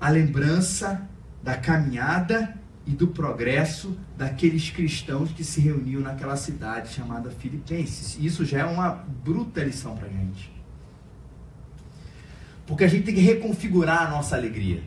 a 0.00 0.10
lembrança 0.10 1.08
da 1.42 1.56
caminhada 1.56 2.56
e 2.86 2.90
do 2.90 3.08
progresso 3.08 3.96
daqueles 4.16 4.70
cristãos 4.70 5.32
que 5.32 5.42
se 5.42 5.60
reuniam 5.60 6.00
naquela 6.00 6.36
cidade 6.36 6.92
chamada 6.92 7.30
Filipenses. 7.30 8.16
Isso 8.20 8.44
já 8.44 8.60
é 8.60 8.64
uma 8.64 8.90
bruta 8.90 9.62
lição 9.62 9.96
para 9.96 10.06
a 10.06 10.10
gente. 10.10 10.55
Porque 12.66 12.84
a 12.84 12.88
gente 12.88 13.04
tem 13.04 13.14
que 13.14 13.20
reconfigurar 13.20 14.06
a 14.06 14.10
nossa 14.10 14.36
alegria. 14.36 14.82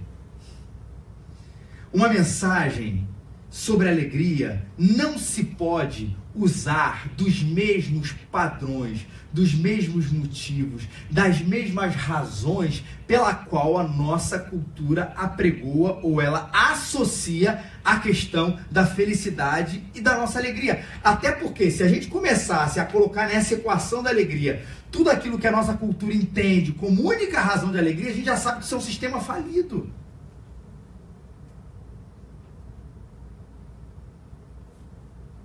uma 1.92 2.08
mensagem 2.08 3.08
sobre 3.50 3.90
alegria 3.90 4.64
não 4.78 5.18
se 5.18 5.44
pode 5.44 6.16
usar 6.36 7.10
dos 7.18 7.42
mesmos 7.42 8.14
padrões, 8.32 9.08
dos 9.34 9.54
mesmos 9.54 10.12
motivos, 10.12 10.84
das 11.10 11.42
mesmas 11.42 11.96
razões 11.96 12.84
pela 13.08 13.34
qual 13.34 13.78
a 13.78 13.84
nossa 13.84 14.38
cultura 14.38 15.12
apregoa 15.16 16.00
ou 16.04 16.22
ela 16.22 16.50
associa 16.54 17.64
a 17.84 17.98
questão 17.98 18.60
da 18.70 18.86
felicidade 18.86 19.84
e 19.96 20.00
da 20.00 20.18
nossa 20.18 20.38
alegria. 20.40 20.86
Até 21.04 21.32
porque 21.32 21.72
se 21.72 21.84
a 21.84 21.88
gente 21.88 22.08
começasse 22.08 22.80
a 22.80 22.86
colocar 22.86 23.28
nessa 23.28 23.56
equação 23.56 24.04
da 24.04 24.10
alegria 24.10 24.64
tudo 24.92 25.10
aquilo 25.10 25.38
que 25.38 25.48
a 25.48 25.52
nossa 25.52 25.74
cultura 25.74 26.14
entende 26.14 26.72
como 26.74 27.08
única 27.08 27.40
razão 27.40 27.72
de 27.72 27.78
alegria, 27.78 28.12
a 28.12 28.14
gente 28.14 28.26
já 28.26 28.38
sabe 28.38 28.60
que 28.60 28.66
isso 28.66 28.76
é 28.76 28.78
um 28.78 28.82
sistema 28.82 29.20
falido. 29.20 29.90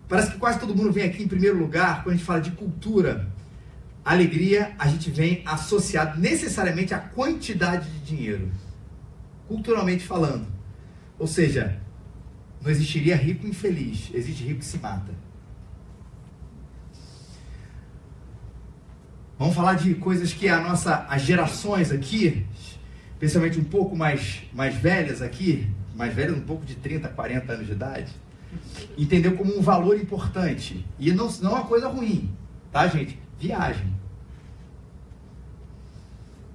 Parece 0.08 0.32
que 0.32 0.38
quase 0.38 0.60
todo 0.60 0.74
mundo 0.74 0.92
vem 0.92 1.04
aqui 1.04 1.22
em 1.22 1.28
primeiro 1.28 1.58
lugar 1.58 2.02
quando 2.02 2.14
a 2.14 2.16
gente 2.16 2.26
fala 2.26 2.40
de 2.40 2.52
cultura. 2.52 3.28
Alegria, 4.04 4.74
a 4.78 4.86
gente 4.86 5.10
vem 5.10 5.42
associado 5.46 6.20
necessariamente 6.20 6.92
à 6.92 6.98
quantidade 6.98 7.90
de 7.90 7.98
dinheiro, 8.00 8.50
culturalmente 9.48 10.06
falando. 10.06 10.46
Ou 11.18 11.26
seja, 11.26 11.80
não 12.62 12.70
existiria 12.70 13.16
rico 13.16 13.46
infeliz, 13.46 14.10
existe 14.12 14.44
rico 14.44 14.60
que 14.60 14.66
se 14.66 14.78
mata. 14.78 15.23
Vamos 19.38 19.54
falar 19.54 19.74
de 19.74 19.94
coisas 19.94 20.32
que 20.32 20.48
a 20.48 20.60
nossa, 20.60 21.06
as 21.08 21.22
gerações 21.22 21.90
aqui, 21.90 22.46
especialmente 23.12 23.58
um 23.58 23.64
pouco 23.64 23.96
mais, 23.96 24.42
mais 24.52 24.76
velhas 24.76 25.20
aqui, 25.20 25.68
mais 25.94 26.14
velhas 26.14 26.36
um 26.36 26.42
pouco 26.42 26.64
de 26.64 26.76
30, 26.76 27.08
40 27.08 27.52
anos 27.52 27.66
de 27.66 27.72
idade, 27.72 28.12
entendeu 28.96 29.36
como 29.36 29.56
um 29.56 29.60
valor 29.60 29.96
importante. 29.96 30.86
E 30.98 31.12
não, 31.12 31.28
não 31.40 31.50
é 31.50 31.54
uma 31.54 31.64
coisa 31.64 31.88
ruim, 31.88 32.32
tá, 32.70 32.86
gente? 32.86 33.18
Viagem. 33.38 33.92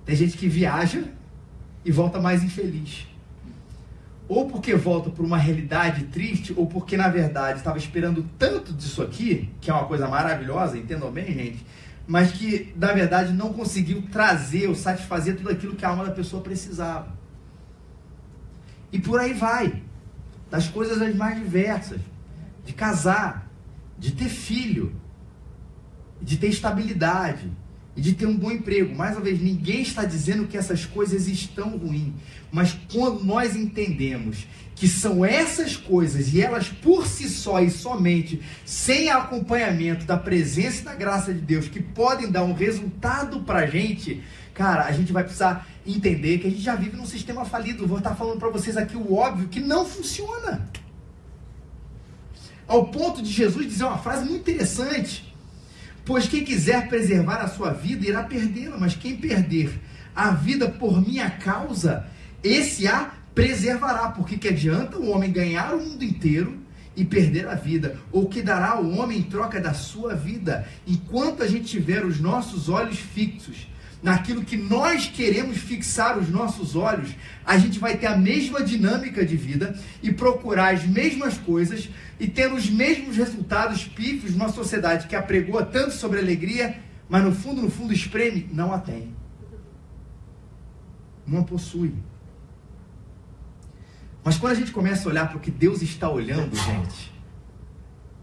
Tem 0.05 0.15
gente 0.15 0.38
que 0.38 0.48
viaja 0.48 1.03
e 1.83 1.91
volta 1.91 2.19
mais 2.19 2.43
infeliz. 2.43 3.05
Ou 4.27 4.48
porque 4.48 4.75
volta 4.75 5.09
por 5.09 5.25
uma 5.25 5.38
realidade 5.38 6.05
triste, 6.05 6.53
ou 6.55 6.65
porque 6.65 6.95
na 6.95 7.09
verdade 7.09 7.59
estava 7.59 7.77
esperando 7.77 8.24
tanto 8.38 8.71
disso 8.71 9.01
aqui, 9.01 9.50
que 9.59 9.69
é 9.69 9.74
uma 9.74 9.86
coisa 9.86 10.07
maravilhosa, 10.07 10.77
entendam 10.77 11.12
bem, 11.12 11.25
gente, 11.25 11.65
mas 12.10 12.32
que 12.32 12.74
na 12.75 12.92
verdade 12.92 13.32
não 13.34 13.54
conseguiu 13.54 14.01
trazer 14.12 14.68
ou 14.68 14.74
satisfazer 14.74 15.38
tudo 15.38 15.51
aquilo 15.51 15.75
que 15.75 15.86
a 15.86 15.89
alma 15.89 16.06
da 16.06 16.12
pessoa 16.12 16.42
precisava. 16.42 17.16
E 18.92 19.00
por 19.00 19.20
aí 19.20 19.32
vai. 19.32 19.84
Das 20.50 20.68
coisas 20.68 21.00
as 21.00 21.16
mais 21.16 21.38
diversas, 21.38 22.01
de 22.66 22.74
casar, 22.74 23.48
de 24.00 24.13
ter 24.13 24.28
filho, 24.28 25.00
de 26.20 26.38
ter 26.38 26.48
estabilidade 26.48 27.51
e 28.00 28.01
de 28.01 28.13
ter 28.13 28.25
um 28.25 28.36
bom 28.36 28.50
emprego. 28.50 28.96
Mais 28.96 29.18
uma 29.18 29.25
vez, 29.25 29.41
ninguém 29.41 29.82
está 29.82 30.06
dizendo 30.06 30.48
que 30.48 30.58
essas 30.58 30.86
coisas 30.86 31.27
estão 31.27 31.77
ruins, 31.77 32.13
mas 32.50 32.75
quando 32.89 33.25
nós 33.25 33.58
entendemos 33.58 34.48
que 34.74 34.88
são 34.88 35.25
essas 35.25 35.75
coisas 35.75 36.34
e 36.34 36.41
elas 36.41 36.70
por 36.70 37.06
si 37.06 37.27
só 37.27 37.62
e 37.62 37.70
somente, 37.70 38.41
sem 38.63 39.10
acompanhamento 39.10 40.06
da 40.06 40.15
presença 40.15 40.82
e 40.82 40.86
da 40.86 40.96
graça 40.96 41.34
de 41.34 41.41
Deus, 41.41 41.68
que 41.68 41.82
podem 41.82 42.32
dar 42.32 42.46
um 42.46 42.53
resultado 42.53 43.41
para 43.41 43.60
a 43.60 43.68
gente, 43.68 44.24
cara, 44.53 44.86
a 44.86 44.94
gente 44.94 45.12
vai 45.12 45.24
precisar 45.25 45.68
entender 45.86 46.38
que 46.38 46.48
a 46.48 46.50
gente 46.50 46.62
já 46.62 46.75
vive 46.75 46.96
num 46.96 47.06
sistema 47.06 47.44
falido. 47.44 47.86
Vou 47.86 47.98
estar 47.98 48.15
falando 48.15 48.39
para 48.39 48.48
vocês 48.48 48.77
aqui 48.77 48.96
o 48.96 49.13
óbvio 49.13 49.50
que 49.50 49.60
não 49.60 49.86
funciona. 49.86 50.70
Ao 52.65 52.86
ponto 52.86 53.22
de 53.22 53.29
Jesus 53.29 53.68
dizer 53.68 53.84
uma 53.84 53.98
frase 53.98 54.24
muito 54.24 54.50
interessante: 54.50 55.28
Pois 56.06 56.27
quem 56.27 56.44
quiser 56.44 56.88
preservar 56.88 57.38
a 57.38 57.48
sua 57.48 57.72
vida 57.72 58.08
irá 58.08 58.24
perdê-la, 58.24 58.77
mas 58.77 58.96
quem 58.96 59.15
perder 59.15 59.79
a 60.15 60.32
vida 60.32 60.70
por 60.70 61.06
minha 61.06 61.29
causa, 61.29 62.06
esse 62.44 62.88
a 62.88 63.12
preservará. 63.34 64.10
Porque 64.10 64.38
que 64.38 64.50
adianta 64.50 64.98
o 64.98 65.10
homem 65.10 65.32
ganhar 65.32 65.74
o 65.74 65.82
mundo 65.82 66.03
inteiro 66.03 66.58
e 66.96 67.06
perder 67.06 67.48
a 67.48 67.56
vida? 67.56 67.98
Ou 68.12 68.27
que 68.27 68.41
dará 68.41 68.79
o 68.79 68.98
homem 68.98 69.20
em 69.20 69.24
troca 69.24 69.60
da 69.60 69.74
sua 69.74 70.15
vida? 70.15 70.68
Enquanto 70.86 71.44
a 71.44 71.48
gente 71.48 71.65
tiver 71.65 72.06
os 72.06 72.20
nossos 72.20 72.70
olhos 72.70 73.00
fixos 73.00 73.68
naquilo 74.01 74.44
que 74.44 74.56
nós 74.56 75.08
queremos 75.08 75.58
fixar 75.58 76.18
os 76.18 76.29
nossos 76.29 76.75
olhos, 76.75 77.10
a 77.46 77.58
gente 77.58 77.79
vai 77.79 77.98
ter 77.98 78.08
a 78.08 78.18
mesma 78.18 78.63
dinâmica 78.63 79.25
de 79.25 79.36
vida 79.36 79.77
e 80.01 80.12
procurar 80.12 80.74
as 80.74 80.86
mesmas 80.86 81.38
coisas 81.38 81.89
e 82.19 82.27
ter 82.27 82.51
os 82.51 82.69
mesmos 82.69 83.15
resultados 83.15 83.85
pífios 83.85 84.33
numa 84.35 84.49
sociedade 84.49 85.07
que 85.07 85.15
apregoa 85.15 85.65
tanto 85.65 85.91
sobre 85.91 86.19
alegria, 86.19 86.77
mas 87.07 87.23
no 87.23 87.31
fundo, 87.31 87.61
no 87.61 87.71
fundo, 87.71 87.93
espreme, 87.93 88.49
não 88.51 88.73
a 88.73 88.79
tem. 88.79 89.15
Não 91.25 91.39
a 91.39 91.43
possui. 91.43 91.93
Mas 94.23 94.38
quando 94.38 94.51
a 94.51 94.55
gente 94.55 94.71
começa 94.71 95.07
a 95.07 95.11
olhar 95.11 95.29
para 95.29 95.38
o 95.38 95.39
que 95.39 95.49
Deus 95.49 95.81
está 95.81 96.09
olhando, 96.09 96.53
gente, 96.55 97.13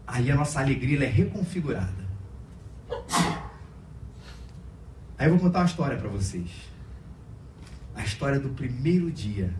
aí 0.05 0.29
a 0.29 0.35
nossa 0.35 0.59
alegria 0.59 1.03
é 1.03 1.09
reconfigurada. 1.09 2.07
Aí 5.17 5.25
eu 5.25 5.31
vou 5.31 5.39
contar 5.39 5.59
uma 5.59 5.65
história 5.65 5.97
para 5.97 6.07
vocês. 6.07 6.49
A 7.95 8.03
história 8.03 8.39
do 8.39 8.49
primeiro 8.49 9.11
dia 9.11 9.51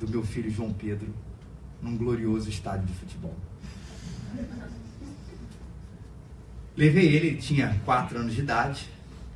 do 0.00 0.08
meu 0.08 0.24
filho 0.24 0.50
João 0.50 0.72
Pedro 0.72 1.14
num 1.80 1.96
glorioso 1.96 2.50
estádio 2.50 2.86
de 2.86 2.94
futebol. 2.94 3.36
Levei 6.76 7.06
ele, 7.06 7.36
tinha 7.36 7.78
4 7.84 8.18
anos 8.18 8.34
de 8.34 8.40
idade, 8.40 8.88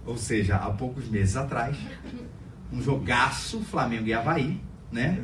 ou 0.06 0.16
seja, 0.16 0.56
há 0.56 0.70
poucos 0.70 1.08
meses 1.08 1.36
atrás. 1.36 1.76
Um 2.72 2.82
jogaço 2.82 3.60
Flamengo 3.60 4.06
e 4.06 4.14
Havaí, 4.14 4.60
né? 4.90 5.22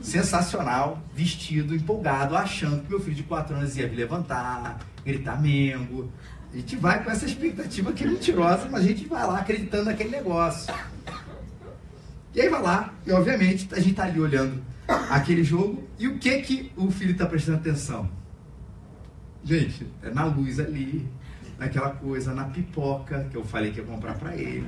Sensacional, 0.00 1.02
vestido, 1.14 1.74
empolgado, 1.74 2.36
achando 2.36 2.82
que 2.82 2.90
meu 2.90 3.00
filho 3.00 3.16
de 3.16 3.24
4 3.24 3.56
anos 3.56 3.76
ia 3.76 3.88
me 3.88 3.96
levantar, 3.96 4.78
gritar 5.04 5.40
Mengo, 5.40 6.10
a 6.52 6.56
gente 6.56 6.76
vai 6.76 7.02
com 7.02 7.10
essa 7.10 7.26
expectativa 7.26 7.92
que 7.92 8.04
é 8.04 8.06
mentirosa, 8.06 8.68
mas 8.70 8.84
a 8.84 8.86
gente 8.86 9.06
vai 9.06 9.26
lá 9.26 9.40
acreditando 9.40 9.86
naquele 9.86 10.10
negócio. 10.10 10.72
E 12.34 12.40
aí 12.40 12.48
vai 12.48 12.62
lá, 12.62 12.94
e 13.06 13.10
obviamente 13.10 13.68
a 13.72 13.80
gente 13.80 13.94
tá 13.94 14.04
ali 14.04 14.20
olhando 14.20 14.62
aquele 15.10 15.42
jogo, 15.42 15.86
e 15.98 16.06
o 16.06 16.18
que 16.18 16.40
que 16.42 16.72
o 16.76 16.90
filho 16.90 17.12
está 17.12 17.26
prestando 17.26 17.58
atenção? 17.58 18.08
Gente, 19.48 19.86
é 20.02 20.10
na 20.10 20.26
luz 20.26 20.60
ali, 20.60 21.08
naquela 21.58 21.90
coisa, 21.90 22.34
na 22.34 22.44
pipoca 22.44 23.26
que 23.30 23.36
eu 23.36 23.44
falei 23.44 23.70
que 23.70 23.78
ia 23.78 23.84
comprar 23.84 24.14
para 24.14 24.36
ele 24.36 24.66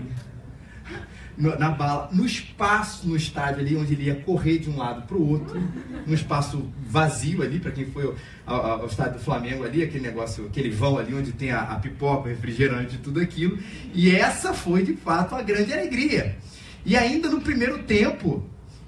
na 1.37 1.70
bala, 1.70 2.08
no 2.12 2.26
espaço 2.26 3.06
no 3.06 3.16
estádio 3.16 3.60
ali, 3.60 3.76
onde 3.76 3.94
ele 3.94 4.04
ia 4.04 4.14
correr 4.16 4.58
de 4.58 4.68
um 4.68 4.76
lado 4.76 5.02
para 5.02 5.16
o 5.16 5.28
outro, 5.28 5.60
no 6.06 6.14
espaço 6.14 6.70
vazio 6.87 7.42
ali, 7.42 7.58
para 7.58 7.70
quem 7.70 7.87
foi 7.87 8.14
ao, 8.44 8.80
ao, 8.80 8.87
estádio 8.87 9.14
do 9.14 9.20
Flamengo 9.20 9.64
ali, 9.64 9.82
aquele 9.82 10.06
negócio, 10.06 10.46
aquele 10.46 10.70
vão 10.70 10.99
ali 10.99 11.14
onde 11.14 11.32
tem 11.32 11.50
a, 11.50 11.62
a 11.62 11.76
pipoca, 11.76 12.28
o 12.28 12.28
refrigerante 12.28 12.96
e 12.96 12.99
tudo 12.99 13.20
aquilo. 13.20 13.58
E 13.94 14.14
essa 14.14 14.52
foi 14.52 14.82
de 14.82 14.94
fato 14.94 15.34
a 15.34 15.42
grande 15.42 15.72
alegria. 15.72 16.37
E 16.84 16.96
ainda 16.96 17.28
no 17.28 17.40
primeiro 17.40 17.82
tempo, 17.84 18.44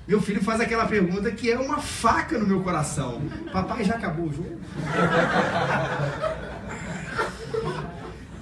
meu 0.07 0.21
filho 0.21 0.43
faz 0.43 0.61
aquela 0.61 0.87
pergunta 0.87 1.31
que 1.31 1.51
é 1.51 1.59
uma 1.59 1.79
faca 1.79 2.39
no 2.39 2.47
meu 2.47 2.61
coração: 2.61 3.23
Papai, 3.53 3.85
já 3.85 3.95
acabou 3.95 4.27
o 4.27 4.33
jogo? 4.33 4.61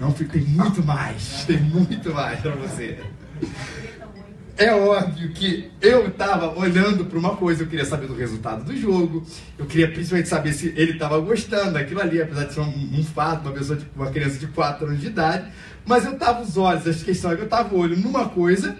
Não, 0.01 0.13
filho, 0.13 0.31
tem 0.31 0.43
muito 0.43 0.83
mais, 0.83 1.45
tem 1.45 1.61
muito 1.61 2.15
mais 2.15 2.41
para 2.41 2.53
você. 2.53 2.99
É 4.57 4.75
óbvio 4.75 5.31
que 5.33 5.71
eu 5.81 6.09
estava 6.09 6.59
olhando 6.59 7.07
para 7.07 7.19
uma 7.19 7.37
coisa, 7.37 7.63
eu 7.63 7.67
queria 7.67 7.85
saber 7.85 8.07
do 8.07 8.15
resultado 8.15 8.65
do 8.65 8.77
jogo, 8.77 9.25
eu 9.59 9.65
queria 9.65 9.91
principalmente 9.91 10.29
saber 10.29 10.53
se 10.53 10.69
ele 10.77 10.93
estava 10.93 11.19
gostando 11.19 11.73
daquilo 11.73 12.01
ali, 12.01 12.21
apesar 12.21 12.45
de 12.45 12.55
ser 12.55 12.61
um, 12.61 12.91
um 12.99 13.03
fato, 13.03 13.49
uma 13.49 13.53
pessoa, 13.53 13.79
tipo, 13.79 13.91
uma 13.99 14.11
criança 14.11 14.39
de 14.39 14.47
4 14.49 14.87
anos 14.87 15.01
de 15.01 15.07
idade, 15.07 15.51
mas 15.87 16.05
eu 16.05 16.13
estava 16.13 16.43
os 16.43 16.59
olhos, 16.59 16.87
a 16.87 17.05
questão 17.05 17.33
é 17.33 17.37
que 17.37 17.41
eu 17.41 17.47
estava 17.47 17.75
o 17.75 17.79
olho 17.79 17.97
numa 17.97 18.29
coisa 18.29 18.77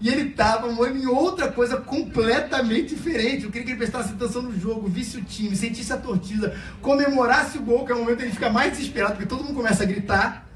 e 0.00 0.08
ele 0.08 0.30
estava 0.30 0.66
olho 0.66 0.96
em 0.96 1.06
outra 1.06 1.50
coisa 1.50 1.78
completamente 1.78 2.94
diferente. 2.94 3.44
Eu 3.44 3.50
queria 3.50 3.64
que 3.64 3.70
ele 3.72 3.78
prestasse 3.78 4.12
atenção 4.12 4.42
no 4.42 4.58
jogo, 4.58 4.88
visse 4.88 5.16
o 5.16 5.22
time, 5.24 5.56
sentisse 5.56 5.92
a 5.92 5.96
torcida, 5.96 6.56
comemorasse 6.82 7.58
o 7.58 7.62
gol, 7.62 7.84
que 7.84 7.92
é 7.92 7.94
o 7.94 7.98
momento 7.98 8.18
que 8.18 8.24
ele 8.24 8.32
fica 8.32 8.50
mais 8.50 8.72
desesperado, 8.72 9.14
porque 9.14 9.28
todo 9.28 9.42
mundo 9.42 9.54
começa 9.54 9.82
a 9.82 9.86
gritar, 9.86 10.46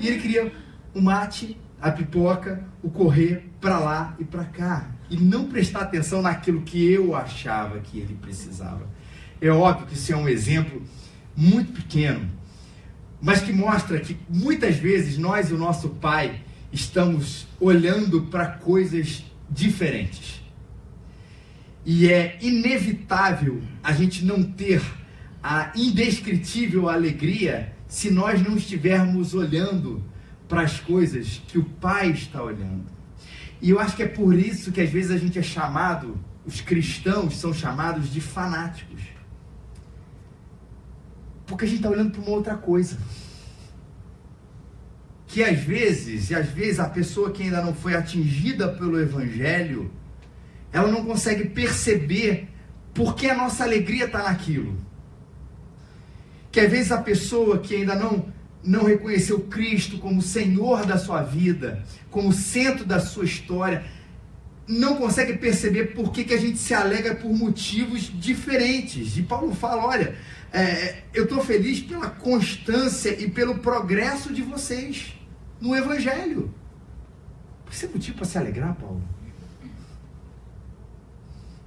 e 0.00 0.08
ele 0.08 0.18
queria 0.18 0.52
o 0.94 1.00
mate 1.00 1.58
a 1.80 1.90
pipoca, 1.90 2.64
o 2.82 2.90
correr 2.90 3.50
para 3.60 3.78
lá 3.78 4.16
e 4.18 4.24
para 4.24 4.44
cá 4.44 4.90
e 5.10 5.16
não 5.16 5.46
prestar 5.46 5.80
atenção 5.80 6.20
naquilo 6.20 6.62
que 6.62 6.92
eu 6.92 7.14
achava 7.14 7.78
que 7.80 7.98
ele 7.98 8.16
precisava. 8.20 8.86
É 9.40 9.50
óbvio 9.50 9.86
que 9.86 9.94
isso 9.94 10.12
é 10.12 10.16
um 10.16 10.28
exemplo 10.28 10.82
muito 11.36 11.72
pequeno, 11.72 12.28
mas 13.20 13.40
que 13.40 13.52
mostra 13.52 13.98
que 14.00 14.16
muitas 14.28 14.76
vezes 14.76 15.16
nós 15.16 15.50
e 15.50 15.54
o 15.54 15.58
nosso 15.58 15.90
pai 15.90 16.42
estamos 16.72 17.46
olhando 17.60 18.22
para 18.22 18.46
coisas 18.46 19.24
diferentes. 19.50 20.42
E 21.84 22.08
é 22.08 22.38
inevitável 22.40 23.62
a 23.82 23.92
gente 23.92 24.24
não 24.24 24.42
ter 24.42 24.82
a 25.42 25.72
indescritível 25.74 26.88
alegria 26.88 27.72
se 27.86 28.10
nós 28.10 28.42
não 28.42 28.56
estivermos 28.56 29.32
olhando 29.32 30.04
para 30.46 30.62
as 30.62 30.78
coisas 30.80 31.40
que 31.48 31.58
o 31.58 31.64
Pai 31.64 32.10
está 32.10 32.42
olhando. 32.42 32.84
E 33.60 33.70
eu 33.70 33.80
acho 33.80 33.96
que 33.96 34.02
é 34.02 34.08
por 34.08 34.34
isso 34.34 34.70
que 34.70 34.80
às 34.80 34.90
vezes 34.90 35.10
a 35.10 35.16
gente 35.16 35.38
é 35.38 35.42
chamado, 35.42 36.18
os 36.44 36.60
cristãos 36.60 37.36
são 37.36 37.52
chamados 37.52 38.12
de 38.12 38.20
fanáticos. 38.20 39.00
Porque 41.46 41.64
a 41.64 41.68
gente 41.68 41.78
está 41.78 41.90
olhando 41.90 42.10
para 42.10 42.20
uma 42.20 42.30
outra 42.30 42.54
coisa. 42.54 42.98
Que 45.28 45.44
às 45.44 45.60
vezes, 45.60 46.30
e 46.30 46.34
às 46.34 46.48
vezes 46.48 46.80
a 46.80 46.88
pessoa 46.88 47.30
que 47.30 47.42
ainda 47.42 47.60
não 47.60 47.74
foi 47.74 47.94
atingida 47.94 48.66
pelo 48.66 48.98
Evangelho, 48.98 49.90
ela 50.72 50.90
não 50.90 51.04
consegue 51.04 51.50
perceber 51.50 52.48
por 52.94 53.14
que 53.14 53.28
a 53.28 53.36
nossa 53.36 53.62
alegria 53.62 54.06
está 54.06 54.22
naquilo. 54.22 54.74
Que 56.50 56.60
às 56.60 56.70
vezes 56.70 56.90
a 56.90 57.02
pessoa 57.02 57.58
que 57.58 57.76
ainda 57.76 57.94
não 57.94 58.36
não 58.64 58.84
reconheceu 58.84 59.40
Cristo 59.40 59.98
como 59.98 60.20
Senhor 60.20 60.84
da 60.84 60.98
sua 60.98 61.22
vida, 61.22 61.84
como 62.10 62.32
centro 62.32 62.84
da 62.84 62.98
sua 62.98 63.24
história, 63.24 63.84
não 64.66 64.96
consegue 64.96 65.38
perceber 65.38 65.94
por 65.94 66.10
que, 66.10 66.24
que 66.24 66.34
a 66.34 66.38
gente 66.38 66.58
se 66.58 66.74
alega 66.74 67.14
por 67.14 67.32
motivos 67.32 68.10
diferentes. 68.18 69.16
E 69.16 69.22
Paulo 69.22 69.54
fala: 69.54 69.86
olha, 69.86 70.16
é, 70.52 71.02
eu 71.12 71.24
estou 71.24 71.44
feliz 71.44 71.80
pela 71.80 72.08
constância 72.08 73.10
e 73.10 73.30
pelo 73.30 73.58
progresso 73.58 74.32
de 74.32 74.42
vocês 74.42 75.17
no 75.60 75.76
Evangelho. 75.76 76.52
Isso 77.70 77.86
é 77.86 77.88
motivo 77.88 78.16
para 78.16 78.26
se 78.26 78.38
alegrar, 78.38 78.74
Paulo? 78.74 79.02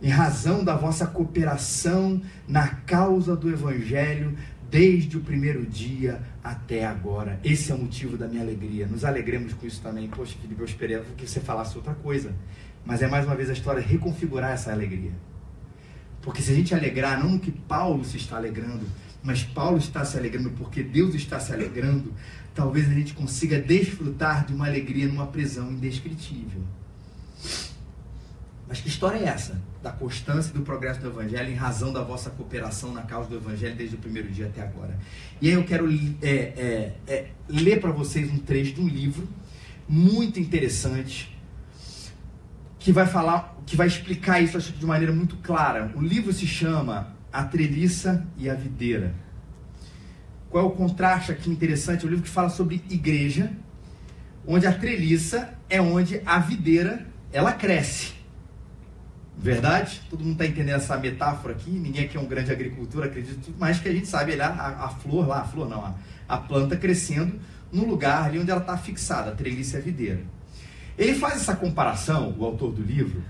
Em 0.02 0.10
razão 0.10 0.64
da 0.64 0.76
vossa 0.76 1.06
cooperação 1.06 2.22
na 2.48 2.68
causa 2.68 3.36
do 3.36 3.50
Evangelho, 3.50 4.36
desde 4.70 5.18
o 5.18 5.22
primeiro 5.22 5.66
dia 5.66 6.22
até 6.44 6.86
agora. 6.86 7.40
Esse 7.44 7.72
é 7.72 7.76
o 7.76 7.78
motivo 7.78 8.18
da 8.18 8.28
minha 8.28 8.42
alegria. 8.42 8.88
Nos 8.88 9.06
alegremos 9.06 9.54
com 9.54 9.68
isso 9.68 9.82
também. 9.82 10.08
Poxa, 10.08 10.36
Felipe, 10.42 10.60
eu 10.60 10.66
esperava 10.66 11.06
que 11.16 11.28
você 11.28 11.40
falasse 11.40 11.78
outra 11.78 11.94
coisa. 11.94 12.34
Mas 12.86 13.02
é 13.04 13.08
mais 13.08 13.26
uma 13.26 13.36
vez 13.36 13.50
a 13.50 13.54
história 13.54 13.82
reconfigurar 13.82 14.52
essa 14.52 14.72
alegria. 14.72 15.12
Porque 16.22 16.42
se 16.42 16.52
a 16.52 16.56
gente 16.56 16.74
alegrar, 16.74 17.20
não 17.20 17.32
no 17.32 17.40
que 17.40 17.52
Paulo 17.52 18.04
se 18.06 18.18
está 18.18 18.38
alegrando, 18.38 18.86
mas 19.24 19.44
Paulo 19.44 19.78
está 19.78 20.04
se 20.04 20.18
alegrando 20.18 20.50
porque 20.52 20.82
Deus 20.82 21.14
está 21.14 21.40
se 21.40 21.54
alegrando, 21.54 22.14
talvez 22.56 22.90
a 22.90 22.94
gente 22.94 23.14
consiga 23.14 23.60
desfrutar 23.60 24.46
de 24.46 24.54
uma 24.54 24.66
alegria 24.66 25.08
numa 25.08 25.28
prisão 25.28 25.72
indescritível. 25.72 26.64
Mas 28.68 28.80
que 28.80 28.88
história 28.88 29.18
é 29.18 29.26
essa? 29.26 29.62
Da 29.84 29.92
constância 29.92 30.50
e 30.52 30.54
do 30.54 30.62
progresso 30.62 31.02
do 31.02 31.10
Evangelho 31.10 31.52
em 31.52 31.56
razão 31.56 31.92
da 31.92 32.02
vossa 32.02 32.30
cooperação 32.30 32.94
na 32.94 33.02
causa 33.02 33.30
do 33.30 33.36
Evangelho 33.36 33.76
desde 33.76 33.96
o 33.98 34.00
primeiro 34.00 34.30
dia 34.30 34.46
até 34.46 34.62
agora. 34.62 34.98
E 35.42 35.50
aí 35.50 35.54
eu 35.54 35.66
quero 35.66 35.92
é, 36.22 36.28
é, 36.28 36.94
é, 37.06 37.28
ler 37.50 37.82
para 37.82 37.92
vocês 37.92 38.32
um 38.32 38.38
trecho 38.38 38.76
de 38.76 38.82
um 38.82 38.88
livro 38.88 39.28
muito 39.90 40.40
interessante 40.40 41.38
que 42.80 42.94
vai 42.94 43.06
falar, 43.06 43.58
que 43.66 43.76
vai 43.76 43.88
explicar 43.88 44.42
isso 44.42 44.58
de 44.60 44.86
maneira 44.86 45.14
muito 45.14 45.36
clara. 45.38 45.92
O 45.94 46.02
livro 46.02 46.32
se 46.32 46.48
chama 46.48 47.14
A 47.32 47.44
Treliça 47.44 48.26
e 48.38 48.50
a 48.50 48.54
Videira. 48.54 49.14
Qual 50.50 50.66
é 50.66 50.68
o 50.68 50.72
contraste 50.72 51.32
aqui 51.32 51.50
interessante? 51.50 52.04
É 52.04 52.08
um 52.08 52.10
livro 52.10 52.26
que 52.26 52.30
fala 52.30 52.50
sobre 52.50 52.84
igreja, 52.90 53.52
onde 54.46 54.68
a 54.68 54.74
treliça 54.74 55.54
é 55.70 55.82
onde 55.82 56.22
a 56.26 56.40
videira 56.40 57.08
ela 57.32 57.54
cresce. 57.54 58.14
Verdade? 59.38 60.02
Todo 60.10 60.20
mundo 60.20 60.34
está 60.34 60.46
entendendo 60.46 60.76
essa 60.76 60.98
metáfora 60.98 61.54
aqui? 61.54 61.72
Ninguém 61.72 62.04
aqui 62.04 62.18
é 62.18 62.20
um 62.20 62.28
grande 62.28 62.52
agricultor, 62.52 63.06
acredito, 63.06 63.54
mas 63.58 63.80
que 63.80 63.88
a 63.88 63.94
gente 63.94 64.08
sabe 64.08 64.34
olhar 64.34 64.52
a, 64.52 64.86
a, 64.86 64.90
flor 64.90 65.26
lá, 65.26 65.40
a 65.40 65.46
flor 65.46 65.70
não, 65.70 65.84
a, 65.84 65.96
a 66.28 66.38
planta 66.38 66.76
crescendo 66.76 67.40
no 67.72 67.86
lugar 67.86 68.26
ali 68.26 68.38
onde 68.38 68.52
ela 68.52 68.60
está 68.60 68.78
fixada, 68.78 69.32
a 69.32 69.36
treliça 69.36 69.78
e 69.78 69.80
a 69.80 69.84
videira. 69.84 70.22
Ele 70.98 71.16
faz 71.16 71.36
essa 71.36 71.56
comparação, 71.56 72.36
o 72.38 72.46
autor 72.46 72.74
do 72.74 72.84
livro, 72.84 73.24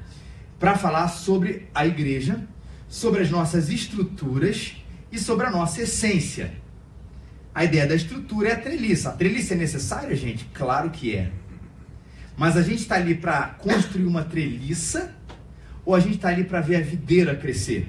para 0.59 0.75
falar 0.75 1.07
sobre 1.07 1.69
a 1.73 1.85
igreja, 1.85 2.45
sobre 2.91 3.21
as 3.21 3.31
nossas 3.31 3.69
estruturas 3.69 4.75
e 5.09 5.17
sobre 5.17 5.45
a 5.45 5.49
nossa 5.49 5.81
essência. 5.81 6.51
A 7.55 7.63
ideia 7.63 7.87
da 7.87 7.95
estrutura 7.95 8.49
é 8.49 8.51
a 8.51 8.59
treliça. 8.59 9.09
A 9.09 9.13
treliça 9.13 9.53
é 9.53 9.57
necessária, 9.57 10.13
gente? 10.13 10.43
Claro 10.53 10.89
que 10.89 11.15
é. 11.15 11.31
Mas 12.35 12.57
a 12.57 12.61
gente 12.61 12.79
está 12.79 12.95
ali 12.95 13.15
para 13.15 13.47
construir 13.59 14.05
uma 14.05 14.25
treliça 14.25 15.15
ou 15.85 15.95
a 15.95 16.01
gente 16.01 16.15
está 16.15 16.27
ali 16.27 16.43
para 16.43 16.59
ver 16.59 16.75
a 16.75 16.81
videira 16.81 17.33
crescer? 17.33 17.87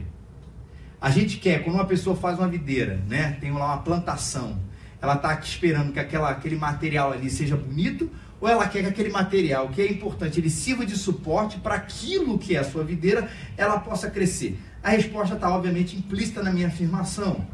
A 1.01 1.11
gente 1.11 1.39
quer, 1.39 1.65
quando 1.65 1.75
uma 1.75 1.85
pessoa 1.85 2.15
faz 2.15 2.39
uma 2.39 2.47
videira, 2.47 3.03
né, 3.09 3.37
tem 3.41 3.51
lá 3.51 3.75
uma 3.75 3.79
plantação, 3.79 4.61
ela 5.01 5.15
está 5.15 5.35
esperando 5.35 5.93
que 5.93 5.99
aquela, 5.99 6.31
aquele 6.31 6.55
material 6.55 7.11
ali 7.11 7.29
seja 7.29 7.57
bonito, 7.57 8.09
ou 8.41 8.49
ela 8.49 8.69
quer 8.69 8.83
que 8.83 8.89
aquele 8.89 9.11
material 9.11 9.69
que 9.69 9.83
é 9.83 9.91
importante, 9.91 10.39
ele 10.39 10.51
sirva 10.51 10.87
de 10.87 10.97
suporte 10.97 11.59
para 11.59 11.75
aquilo 11.75 12.39
que 12.39 12.55
é 12.55 12.61
a 12.61 12.65
sua 12.65 12.85
videira, 12.85 13.29
ela 13.57 13.81
possa 13.81 14.09
crescer? 14.09 14.57
A 14.83 14.91
resposta 14.91 15.37
está 15.37 15.49
obviamente 15.49 15.97
implícita 15.97 16.43
na 16.43 16.51
minha 16.51 16.67
afirmação. 16.67 17.47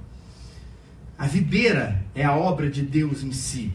A 1.19 1.27
videira 1.27 2.03
é 2.14 2.25
a 2.25 2.35
obra 2.35 2.71
de 2.71 2.81
Deus 2.81 3.23
em 3.23 3.33
si. 3.33 3.73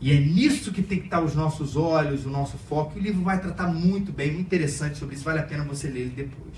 E 0.00 0.12
é 0.12 0.20
nisso 0.20 0.70
que 0.70 0.82
tem 0.82 0.98
que 0.98 1.06
estar 1.06 1.20
os 1.20 1.34
nossos 1.34 1.74
olhos, 1.74 2.24
o 2.24 2.30
nosso 2.30 2.56
foco. 2.56 2.96
E 2.96 3.00
o 3.00 3.02
livro 3.02 3.22
vai 3.22 3.40
tratar 3.40 3.66
muito 3.66 4.12
bem, 4.12 4.30
muito 4.30 4.46
interessante 4.46 4.98
sobre 4.98 5.16
isso. 5.16 5.24
Vale 5.24 5.40
a 5.40 5.42
pena 5.42 5.64
você 5.64 5.88
ler 5.88 6.02
ele 6.02 6.10
depois. 6.10 6.54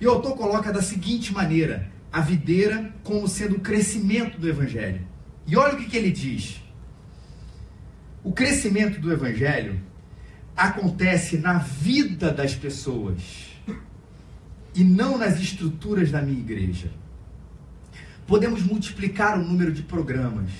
E 0.00 0.06
o 0.06 0.10
autor 0.10 0.36
coloca 0.36 0.72
da 0.72 0.80
seguinte 0.80 1.34
maneira: 1.34 1.90
a 2.10 2.20
videira 2.20 2.94
como 3.02 3.28
sendo 3.28 3.56
o 3.56 3.60
crescimento 3.60 4.38
do 4.38 4.48
evangelho. 4.48 5.02
E 5.46 5.56
olha 5.56 5.74
o 5.74 5.76
que, 5.76 5.86
que 5.86 5.96
ele 5.96 6.12
diz. 6.12 6.62
O 8.22 8.32
crescimento 8.32 9.00
do 9.00 9.12
evangelho 9.12 9.80
acontece 10.56 11.36
na 11.36 11.58
vida 11.58 12.30
das 12.30 12.54
pessoas 12.54 13.49
e 14.74 14.84
não 14.84 15.18
nas 15.18 15.40
estruturas 15.40 16.10
da 16.10 16.22
minha 16.22 16.38
igreja. 16.38 16.90
Podemos 18.26 18.62
multiplicar 18.62 19.38
o 19.38 19.42
número 19.42 19.72
de 19.72 19.82
programas 19.82 20.50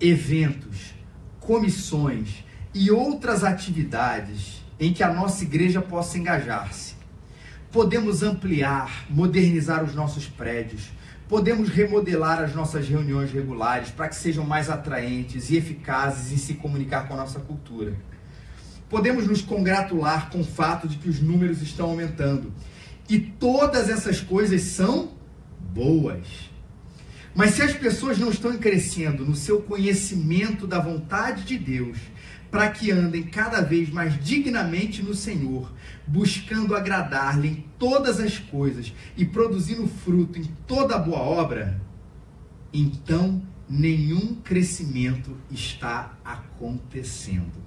eventos, 0.00 0.94
comissões 1.40 2.44
e 2.74 2.90
outras 2.90 3.44
atividades 3.44 4.62
em 4.78 4.92
que 4.92 5.02
a 5.02 5.12
nossa 5.12 5.44
igreja 5.44 5.82
possa 5.82 6.18
engajar-se. 6.18 6.94
Podemos 7.70 8.22
ampliar, 8.22 9.06
modernizar 9.10 9.84
os 9.84 9.94
nossos 9.94 10.26
prédios, 10.26 10.90
podemos 11.28 11.68
remodelar 11.68 12.42
as 12.42 12.54
nossas 12.54 12.88
reuniões 12.88 13.30
regulares 13.30 13.90
para 13.90 14.08
que 14.08 14.16
sejam 14.16 14.44
mais 14.44 14.68
atraentes 14.68 15.50
e 15.50 15.56
eficazes 15.56 16.32
em 16.32 16.36
se 16.36 16.54
comunicar 16.54 17.06
com 17.06 17.14
a 17.14 17.18
nossa 17.18 17.38
cultura. 17.38 17.94
Podemos 18.88 19.26
nos 19.26 19.40
congratular 19.40 20.30
com 20.30 20.40
o 20.40 20.44
fato 20.44 20.88
de 20.88 20.96
que 20.96 21.08
os 21.08 21.20
números 21.20 21.62
estão 21.62 21.90
aumentando. 21.90 22.52
E 23.10 23.18
todas 23.18 23.90
essas 23.90 24.20
coisas 24.20 24.62
são 24.62 25.10
boas. 25.74 26.48
Mas 27.34 27.54
se 27.54 27.62
as 27.62 27.72
pessoas 27.72 28.16
não 28.18 28.30
estão 28.30 28.56
crescendo 28.56 29.26
no 29.26 29.34
seu 29.34 29.60
conhecimento 29.60 30.64
da 30.64 30.78
vontade 30.78 31.42
de 31.42 31.58
Deus, 31.58 31.98
para 32.52 32.70
que 32.70 32.92
andem 32.92 33.24
cada 33.24 33.62
vez 33.62 33.90
mais 33.90 34.22
dignamente 34.22 35.02
no 35.02 35.12
Senhor, 35.12 35.72
buscando 36.06 36.76
agradar-lhe 36.76 37.48
em 37.48 37.64
todas 37.80 38.20
as 38.20 38.38
coisas 38.38 38.92
e 39.16 39.24
produzindo 39.24 39.88
fruto 39.88 40.38
em 40.38 40.44
toda 40.66 40.96
boa 40.96 41.18
obra, 41.18 41.80
então 42.72 43.42
nenhum 43.68 44.36
crescimento 44.36 45.36
está 45.50 46.16
acontecendo. 46.24 47.60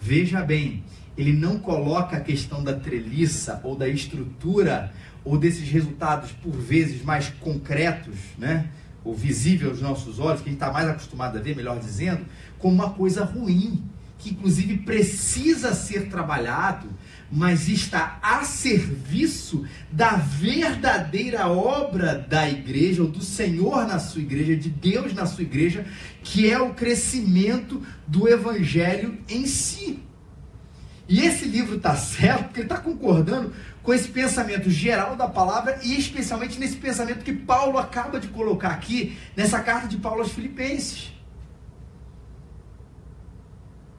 Veja 0.00 0.42
bem, 0.42 0.84
ele 1.16 1.32
não 1.32 1.58
coloca 1.58 2.16
a 2.16 2.20
questão 2.20 2.62
da 2.62 2.74
treliça 2.74 3.60
ou 3.64 3.74
da 3.76 3.88
estrutura 3.88 4.92
ou 5.24 5.36
desses 5.36 5.68
resultados 5.68 6.30
por 6.30 6.52
vezes 6.52 7.02
mais 7.02 7.28
concretos, 7.40 8.14
né? 8.38 8.68
ou 9.04 9.14
visível 9.14 9.70
aos 9.70 9.80
nossos 9.80 10.18
olhos, 10.18 10.40
que 10.40 10.48
a 10.48 10.52
gente 10.52 10.60
está 10.60 10.72
mais 10.72 10.88
acostumado 10.88 11.38
a 11.38 11.40
ver, 11.40 11.54
melhor 11.54 11.78
dizendo, 11.78 12.26
como 12.58 12.74
uma 12.74 12.90
coisa 12.90 13.24
ruim, 13.24 13.84
que 14.18 14.30
inclusive 14.30 14.78
precisa 14.78 15.74
ser 15.74 16.08
trabalhado, 16.08 16.88
mas 17.30 17.68
está 17.68 18.18
a 18.22 18.42
serviço 18.44 19.64
da 19.90 20.16
verdadeira 20.16 21.46
obra 21.48 22.14
da 22.18 22.48
igreja, 22.48 23.02
ou 23.02 23.08
do 23.08 23.22
Senhor 23.22 23.86
na 23.86 23.98
sua 23.98 24.22
igreja, 24.22 24.56
de 24.56 24.70
Deus 24.70 25.12
na 25.12 25.26
sua 25.26 25.42
igreja, 25.42 25.84
que 26.22 26.50
é 26.50 26.58
o 26.58 26.74
crescimento 26.74 27.82
do 28.06 28.28
evangelho 28.28 29.18
em 29.28 29.46
si. 29.46 30.00
E 31.08 31.20
esse 31.20 31.44
livro 31.44 31.76
está 31.76 31.94
certo 31.94 32.44
porque 32.44 32.60
ele 32.60 32.66
está 32.66 32.78
concordando 32.78 33.52
com 33.82 33.94
esse 33.94 34.08
pensamento 34.08 34.68
geral 34.68 35.14
da 35.14 35.28
palavra 35.28 35.78
e 35.82 35.96
especialmente 35.96 36.58
nesse 36.58 36.76
pensamento 36.76 37.24
que 37.24 37.32
Paulo 37.32 37.78
acaba 37.78 38.18
de 38.18 38.26
colocar 38.28 38.70
aqui 38.70 39.16
nessa 39.36 39.60
carta 39.60 39.86
de 39.86 39.96
Paulo 39.96 40.22
aos 40.22 40.32
Filipenses. 40.32 41.12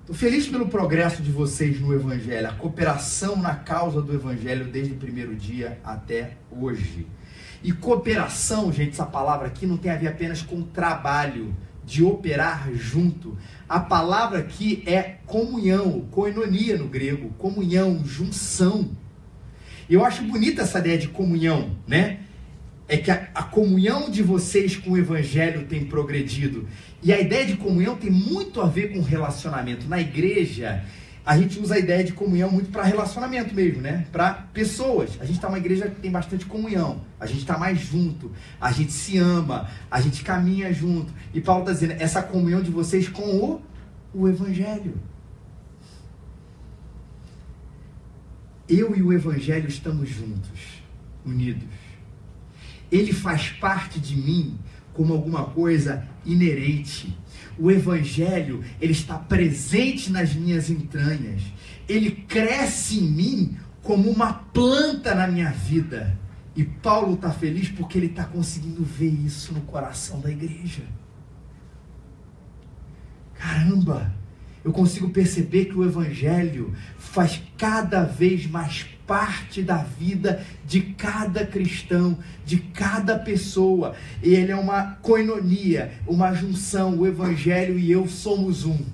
Estou 0.02 0.16
feliz 0.16 0.48
pelo 0.48 0.68
progresso 0.68 1.22
de 1.22 1.32
vocês 1.32 1.82
no 1.82 1.94
Evangelho, 1.94 2.48
a 2.48 2.54
cooperação 2.54 3.36
na 3.36 3.56
causa 3.56 4.02
do 4.02 4.14
Evangelho 4.14 4.66
desde 4.66 4.94
o 4.94 4.98
primeiro 4.98 5.36
dia 5.36 5.80
até 5.84 6.38
hoje. 6.50 7.08
E 7.62 7.74
cooperação, 7.74 8.72
gente, 8.72 8.92
essa 8.92 9.06
palavra 9.06 9.48
aqui 9.48 9.66
não 9.66 9.76
tem 9.76 9.92
a 9.92 9.98
ver 9.98 10.08
apenas 10.08 10.42
com 10.42 10.62
trabalho, 10.62 11.54
de 11.88 12.04
operar 12.04 12.70
junto. 12.74 13.38
A 13.68 13.80
palavra 13.80 14.40
aqui 14.40 14.84
é 14.86 15.16
comunhão, 15.26 16.02
koinonia 16.12 16.78
no 16.78 16.90
grego, 16.90 17.30
comunhão, 17.38 18.04
junção. 18.06 18.92
Eu 19.90 20.04
acho 20.04 20.22
bonita 20.24 20.64
essa 20.64 20.80
ideia 20.80 20.98
de 20.98 21.08
comunhão, 21.08 21.78
né? 21.88 22.20
É 22.90 22.98
que 22.98 23.10
a, 23.10 23.30
a 23.34 23.44
comunhão 23.44 24.10
de 24.10 24.22
vocês 24.22 24.76
com 24.76 24.92
o 24.92 24.98
evangelho 24.98 25.66
tem 25.66 25.86
progredido. 25.86 26.68
E 27.02 27.14
a 27.14 27.22
ideia 27.22 27.46
de 27.46 27.56
comunhão 27.56 27.96
tem 27.96 28.12
muito 28.12 28.60
a 28.60 28.68
ver 28.68 28.92
com 28.92 29.02
relacionamento. 29.02 29.88
Na 29.88 30.00
igreja, 30.00 30.84
a 31.28 31.38
gente 31.38 31.60
usa 31.60 31.76
a 31.76 31.78
ideia 31.78 32.06
de 32.06 32.14
comunhão 32.14 32.50
muito 32.50 32.72
para 32.72 32.84
relacionamento 32.84 33.54
mesmo, 33.54 33.82
né? 33.82 34.08
Para 34.14 34.34
pessoas. 34.54 35.18
A 35.20 35.26
gente 35.26 35.36
está 35.36 35.50
uma 35.50 35.58
igreja 35.58 35.90
que 35.90 36.00
tem 36.00 36.10
bastante 36.10 36.46
comunhão. 36.46 37.02
A 37.20 37.26
gente 37.26 37.40
está 37.40 37.58
mais 37.58 37.78
junto. 37.82 38.32
A 38.62 38.72
gente 38.72 38.94
se 38.94 39.18
ama. 39.18 39.70
A 39.92 40.00
gente 40.00 40.24
caminha 40.24 40.72
junto. 40.72 41.12
E 41.34 41.42
Paulo 41.42 41.64
está 41.64 41.74
dizendo 41.74 42.02
essa 42.02 42.24
comunhão 42.24 42.62
de 42.62 42.72
vocês 42.72 43.10
com 43.10 43.24
o, 43.24 43.62
o 44.14 44.30
Evangelho. 44.30 44.98
Eu 48.70 48.96
e 48.96 49.02
o 49.02 49.12
Evangelho 49.12 49.68
estamos 49.68 50.08
juntos, 50.08 50.82
unidos. 51.26 51.68
Ele 52.90 53.12
faz 53.12 53.50
parte 53.50 54.00
de 54.00 54.16
mim 54.16 54.58
como 54.98 55.14
alguma 55.14 55.46
coisa 55.46 56.06
inerente. 56.26 57.18
O 57.58 57.72
evangelho, 57.72 58.64
ele 58.82 58.92
está 58.92 59.18
presente 59.18 60.12
nas 60.12 60.36
minhas 60.36 60.70
entranhas. 60.70 61.42
Ele 61.88 62.12
cresce 62.12 63.00
em 63.00 63.10
mim 63.10 63.58
como 63.82 64.10
uma 64.10 64.34
planta 64.34 65.16
na 65.16 65.28
minha 65.28 65.52
vida. 65.52 66.20
E 66.54 66.66
Paulo 66.66 67.14
está 67.14 67.32
feliz 67.32 67.70
porque 67.70 67.98
ele 67.98 68.08
está 68.08 68.26
conseguindo 68.26 68.84
ver 68.84 69.14
isso 69.14 69.54
no 69.54 69.62
coração 69.62 70.20
da 70.20 70.30
igreja. 70.30 70.84
Caramba! 73.36 74.18
eu 74.68 74.74
consigo 74.74 75.10
perceber 75.10 75.66
que 75.66 75.78
o 75.78 75.86
Evangelho 75.86 76.74
faz 76.98 77.42
cada 77.58 78.04
vez 78.04 78.46
mais 78.46 78.86
parte 79.08 79.64
da 79.64 79.78
vida 79.78 80.46
de 80.66 80.82
cada 80.82 81.46
cristão, 81.46 82.20
de 82.46 82.60
cada 82.60 83.18
pessoa. 83.18 83.96
Ele 84.22 84.52
é 84.52 84.56
uma 84.56 84.96
coinonia, 85.02 85.94
uma 86.06 86.34
junção. 86.34 87.00
O 87.00 87.08
Evangelho 87.08 87.80
e 87.80 87.90
eu 87.92 88.08
somos 88.08 88.66
um. 88.66 88.86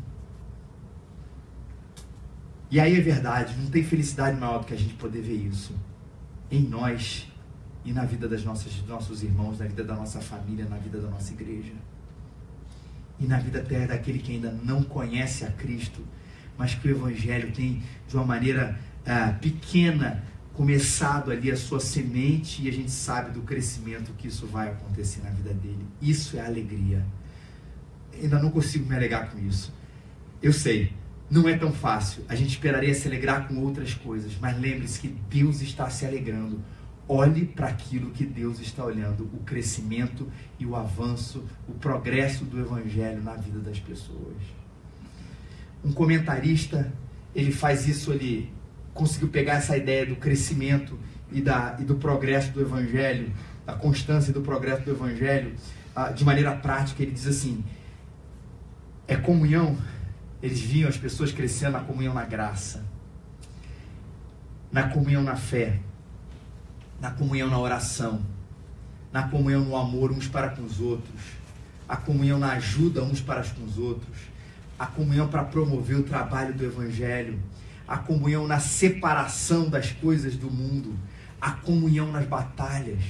E 2.70 2.80
aí 2.80 2.98
é 2.98 3.02
verdade, 3.02 3.56
não 3.60 3.70
tem 3.70 3.84
felicidade 3.84 4.40
maior 4.40 4.60
do 4.60 4.66
que 4.66 4.74
a 4.74 4.78
gente 4.78 4.94
poder 4.96 5.22
ver 5.22 5.36
isso 5.36 5.76
em 6.50 6.62
nós 6.62 7.28
e 7.86 7.92
na 7.92 8.06
vida 8.06 8.28
das 8.28 8.44
nossas, 8.44 8.74
dos 8.74 8.88
nossos 8.88 9.24
irmãos, 9.24 9.60
na 9.60 9.66
vida 9.66 9.84
da 9.84 9.96
nossa 9.96 10.20
família, 10.22 10.66
na 10.66 10.78
vida 10.78 11.00
da 11.00 11.08
nossa 11.10 11.34
igreja 11.34 11.74
e 13.20 13.26
na 13.26 13.38
vida 13.38 13.60
até 13.60 13.86
daquele 13.86 14.20
que 14.20 14.34
ainda 14.34 14.52
não 14.64 14.84
conhece 14.84 15.46
a 15.46 15.52
Cristo, 15.52 16.02
mas 16.58 16.74
que 16.74 16.88
o 16.88 16.92
Evangelho 16.92 17.52
tem, 17.52 17.84
de 18.08 18.16
uma 18.16 18.26
maneira 18.26 18.80
ah, 19.06 19.34
pequena, 19.40 20.24
começado 20.54 21.32
ali 21.32 21.52
a 21.52 21.58
sua 21.58 21.80
semente 21.80 22.64
e 22.64 22.70
a 22.70 22.72
gente 22.72 22.92
sabe 22.92 23.32
do 23.32 23.42
crescimento 23.42 24.14
que 24.18 24.28
isso 24.28 24.46
vai 24.48 24.70
acontecer 24.70 25.22
na 25.24 25.30
vida 25.30 25.54
dele. 25.54 25.86
Isso 26.02 26.38
é 26.38 26.46
alegria. 26.46 27.06
Ainda 28.14 28.40
não 28.40 28.52
consigo 28.52 28.88
me 28.88 28.96
alegar 28.96 29.32
com 29.32 29.40
isso. 29.40 29.74
Eu 30.42 30.54
sei, 30.54 30.94
não 31.30 31.48
é 31.50 31.58
tão 31.58 31.72
fácil. 31.72 32.24
A 32.30 32.36
gente 32.36 32.50
esperaria 32.50 32.94
se 32.94 33.08
alegrar 33.08 33.48
com 33.48 33.56
outras 33.58 33.94
coisas, 33.94 34.34
mas 34.40 34.60
lembre-se 34.60 35.00
que 35.00 35.08
Deus 35.08 35.62
está 35.62 35.90
se 35.90 36.06
alegrando 36.06 36.62
Olhe 37.08 37.46
para 37.46 37.68
aquilo 37.68 38.12
que 38.12 38.26
Deus 38.26 38.62
está 38.62 38.86
olhando, 38.86 39.26
o 39.34 39.40
crescimento 39.40 40.32
e 40.58 40.66
o 40.66 40.74
avanço, 40.74 41.44
o 41.68 41.74
progresso 41.74 42.46
do 42.46 42.60
evangelho 42.60 43.22
na 43.22 43.34
vida 43.34 43.60
das 43.60 43.78
pessoas. 43.78 44.38
Um 45.84 45.92
comentarista, 45.92 46.94
ele 47.36 47.52
faz 47.52 47.88
isso, 47.90 48.14
ele 48.14 48.50
conseguiu 48.94 49.28
pegar 49.30 49.56
essa 49.56 49.76
ideia 49.76 50.06
do 50.06 50.16
crescimento 50.16 51.00
e, 51.32 51.42
da, 51.42 51.76
e 51.80 51.84
do 51.84 51.96
progresso 51.96 52.52
do 52.52 52.62
evangelho, 52.62 53.32
da 53.66 53.74
constância 53.74 54.32
do 54.32 54.42
progresso 54.42 54.84
do 54.84 54.92
evangelho, 54.92 55.54
de 56.16 56.24
maneira 56.24 56.56
prática. 56.56 57.02
Ele 57.02 57.12
diz 57.12 57.28
assim: 57.28 57.64
é 59.08 59.16
comunhão. 59.16 59.78
Eles 60.42 60.60
viam 60.60 60.90
as 60.90 60.98
pessoas 60.98 61.32
crescendo 61.32 61.74
na 61.74 61.80
comunhão 61.80 62.14
na 62.14 62.26
graça, 62.26 62.84
na 64.72 64.90
comunhão 64.90 65.24
na 65.24 65.38
fé 65.38 65.80
na 67.04 67.12
comunhão 67.12 67.50
na 67.50 67.60
oração, 67.60 68.22
na 69.12 69.28
comunhão 69.28 69.66
no 69.66 69.76
amor 69.76 70.10
uns 70.10 70.26
para 70.26 70.52
com 70.52 70.64
os 70.64 70.80
outros, 70.80 71.22
a 71.86 71.98
comunhão 71.98 72.40
na 72.40 72.54
ajuda 72.54 73.04
uns 73.04 73.20
para 73.20 73.44
com 73.44 73.66
os 73.66 73.78
outros, 73.78 74.18
a 74.80 74.88
comunhão 74.88 75.28
para 75.28 75.44
promover 75.44 75.98
o 75.98 76.04
trabalho 76.04 76.54
do 76.54 76.64
Evangelho, 76.64 77.38
a 77.88 77.98
comunhão 77.98 78.48
na 78.48 78.60
separação 78.60 79.70
das 79.70 79.92
coisas 79.92 80.36
do 80.36 80.50
mundo, 80.50 80.98
a 81.40 81.52
comunhão 81.52 82.12
nas 82.12 82.26
batalhas. 82.26 83.04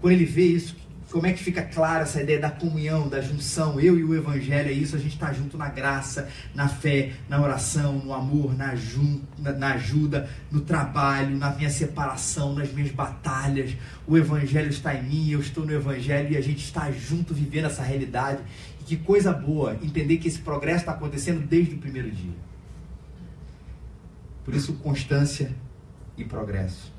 Quando 0.00 0.12
ele 0.12 0.24
vê 0.24 0.44
isso, 0.44 0.76
como 1.14 1.28
é 1.28 1.32
que 1.32 1.44
fica 1.44 1.62
clara 1.62 2.02
essa 2.02 2.20
ideia 2.20 2.40
da 2.40 2.50
comunhão, 2.50 3.08
da 3.08 3.20
junção? 3.20 3.78
Eu 3.78 3.96
e 3.96 4.02
o 4.02 4.16
Evangelho 4.16 4.68
é 4.68 4.72
isso, 4.72 4.96
a 4.96 4.98
gente 4.98 5.14
está 5.14 5.32
junto 5.32 5.56
na 5.56 5.68
graça, 5.68 6.28
na 6.52 6.66
fé, 6.66 7.12
na 7.28 7.40
oração, 7.40 8.00
no 8.00 8.12
amor, 8.12 8.56
na, 8.56 8.74
jun, 8.74 9.20
na, 9.38 9.74
ajuda, 9.74 10.28
no 10.50 10.62
trabalho, 10.62 11.36
na 11.36 11.50
minha 11.54 11.70
separação, 11.70 12.52
nas 12.52 12.72
minhas 12.72 12.90
batalhas. 12.90 13.76
O 14.08 14.18
Evangelho 14.18 14.70
está 14.70 14.92
em 14.92 15.04
mim, 15.04 15.30
eu 15.30 15.38
estou 15.38 15.64
no 15.64 15.72
Evangelho 15.72 16.32
e 16.32 16.36
a 16.36 16.40
gente 16.40 16.64
está 16.64 16.90
junto 16.90 17.32
vivendo 17.32 17.66
essa 17.66 17.84
realidade. 17.84 18.40
E 18.80 18.84
que 18.84 18.96
coisa 18.96 19.32
boa 19.32 19.78
entender 19.82 20.16
que 20.16 20.26
esse 20.26 20.40
progresso 20.40 20.80
está 20.80 20.92
acontecendo 20.92 21.46
desde 21.46 21.76
o 21.76 21.78
primeiro 21.78 22.10
dia. 22.10 22.34
Por 24.44 24.54
isso, 24.54 24.74
constância 24.74 25.54
e 26.16 26.24
progresso. 26.24 26.92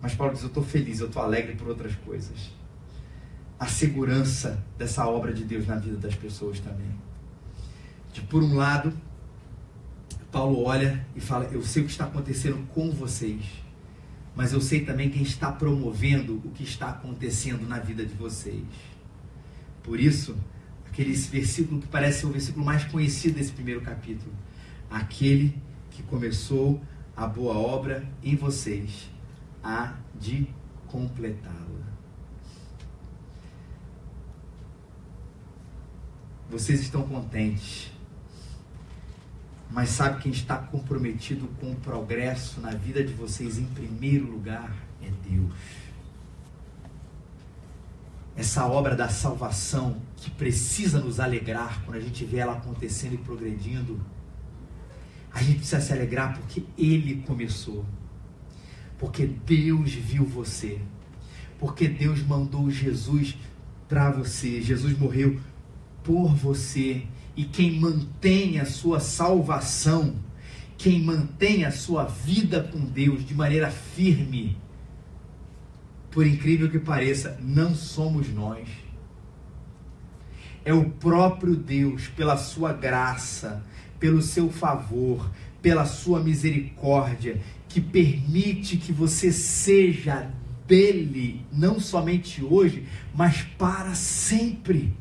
Mas 0.00 0.14
Paulo 0.14 0.34
diz: 0.34 0.42
Eu 0.42 0.48
estou 0.48 0.62
feliz, 0.62 1.00
eu 1.00 1.06
estou 1.06 1.22
alegre 1.22 1.54
por 1.54 1.68
outras 1.68 1.94
coisas. 1.96 2.52
A 3.58 3.66
segurança 3.66 4.62
dessa 4.76 5.06
obra 5.06 5.32
de 5.32 5.44
Deus 5.44 5.66
na 5.66 5.76
vida 5.76 5.96
das 5.96 6.14
pessoas 6.14 6.60
também. 6.60 6.94
De 8.12 8.20
por 8.20 8.42
um 8.42 8.54
lado, 8.54 8.92
Paulo 10.30 10.64
olha 10.64 11.06
e 11.16 11.20
fala: 11.20 11.46
Eu 11.46 11.62
sei 11.62 11.82
o 11.82 11.86
que 11.86 11.92
está 11.92 12.04
acontecendo 12.04 12.66
com 12.68 12.90
vocês, 12.90 13.44
mas 14.36 14.52
eu 14.52 14.60
sei 14.60 14.84
também 14.84 15.08
quem 15.08 15.22
está 15.22 15.50
promovendo 15.50 16.42
o 16.44 16.50
que 16.50 16.64
está 16.64 16.90
acontecendo 16.90 17.66
na 17.66 17.78
vida 17.78 18.04
de 18.04 18.14
vocês. 18.14 18.64
Por 19.82 19.98
isso, 19.98 20.36
aquele 20.86 21.14
versículo 21.14 21.80
que 21.80 21.86
parece 21.86 22.20
ser 22.20 22.26
o 22.26 22.30
versículo 22.30 22.66
mais 22.66 22.84
conhecido 22.84 23.36
desse 23.36 23.52
primeiro 23.52 23.80
capítulo: 23.80 24.32
Aquele 24.94 25.60
que 25.90 26.04
começou 26.04 26.80
a 27.16 27.26
boa 27.26 27.54
obra 27.54 28.08
em 28.22 28.36
vocês 28.36 29.10
há 29.60 29.94
de 30.14 30.46
completá-la. 30.86 31.82
Vocês 36.48 36.80
estão 36.80 37.02
contentes, 37.02 37.90
mas 39.68 39.88
sabe 39.88 40.22
quem 40.22 40.30
está 40.30 40.58
comprometido 40.58 41.48
com 41.60 41.72
o 41.72 41.76
progresso 41.76 42.60
na 42.60 42.70
vida 42.70 43.02
de 43.02 43.12
vocês 43.14 43.58
em 43.58 43.66
primeiro 43.66 44.30
lugar? 44.30 44.72
É 45.02 45.10
Deus. 45.28 45.52
Essa 48.36 48.64
obra 48.64 48.94
da 48.94 49.08
salvação 49.08 50.00
que 50.16 50.30
precisa 50.30 51.00
nos 51.00 51.18
alegrar 51.18 51.82
quando 51.84 51.96
a 51.96 52.00
gente 52.00 52.24
vê 52.24 52.36
ela 52.36 52.52
acontecendo 52.52 53.14
e 53.14 53.18
progredindo, 53.18 54.00
a 55.34 55.42
gente 55.42 55.58
precisa 55.58 55.80
se 55.80 55.92
alegrar 55.92 56.38
porque 56.38 56.62
Ele 56.78 57.22
começou. 57.26 57.84
Porque 58.96 59.26
Deus 59.26 59.92
viu 59.92 60.24
você. 60.24 60.78
Porque 61.58 61.88
Deus 61.88 62.24
mandou 62.24 62.70
Jesus 62.70 63.36
para 63.88 64.12
você. 64.12 64.62
Jesus 64.62 64.96
morreu 64.96 65.40
por 66.04 66.32
você. 66.32 67.02
E 67.36 67.44
quem 67.44 67.80
mantém 67.80 68.60
a 68.60 68.64
sua 68.64 69.00
salvação, 69.00 70.14
quem 70.78 71.02
mantém 71.02 71.64
a 71.64 71.72
sua 71.72 72.04
vida 72.04 72.62
com 72.62 72.78
Deus 72.78 73.26
de 73.26 73.34
maneira 73.34 73.72
firme, 73.72 74.56
por 76.12 76.24
incrível 76.24 76.70
que 76.70 76.78
pareça, 76.78 77.36
não 77.42 77.74
somos 77.74 78.32
nós. 78.32 78.68
É 80.64 80.72
o 80.72 80.88
próprio 80.90 81.56
Deus, 81.56 82.06
pela 82.06 82.36
sua 82.36 82.72
graça, 82.72 83.64
pelo 84.04 84.20
seu 84.20 84.50
favor, 84.50 85.30
pela 85.62 85.86
sua 85.86 86.20
misericórdia, 86.20 87.40
que 87.66 87.80
permite 87.80 88.76
que 88.76 88.92
você 88.92 89.32
seja 89.32 90.30
dele, 90.66 91.40
não 91.50 91.80
somente 91.80 92.44
hoje, 92.44 92.86
mas 93.14 93.40
para 93.56 93.94
sempre. 93.94 94.94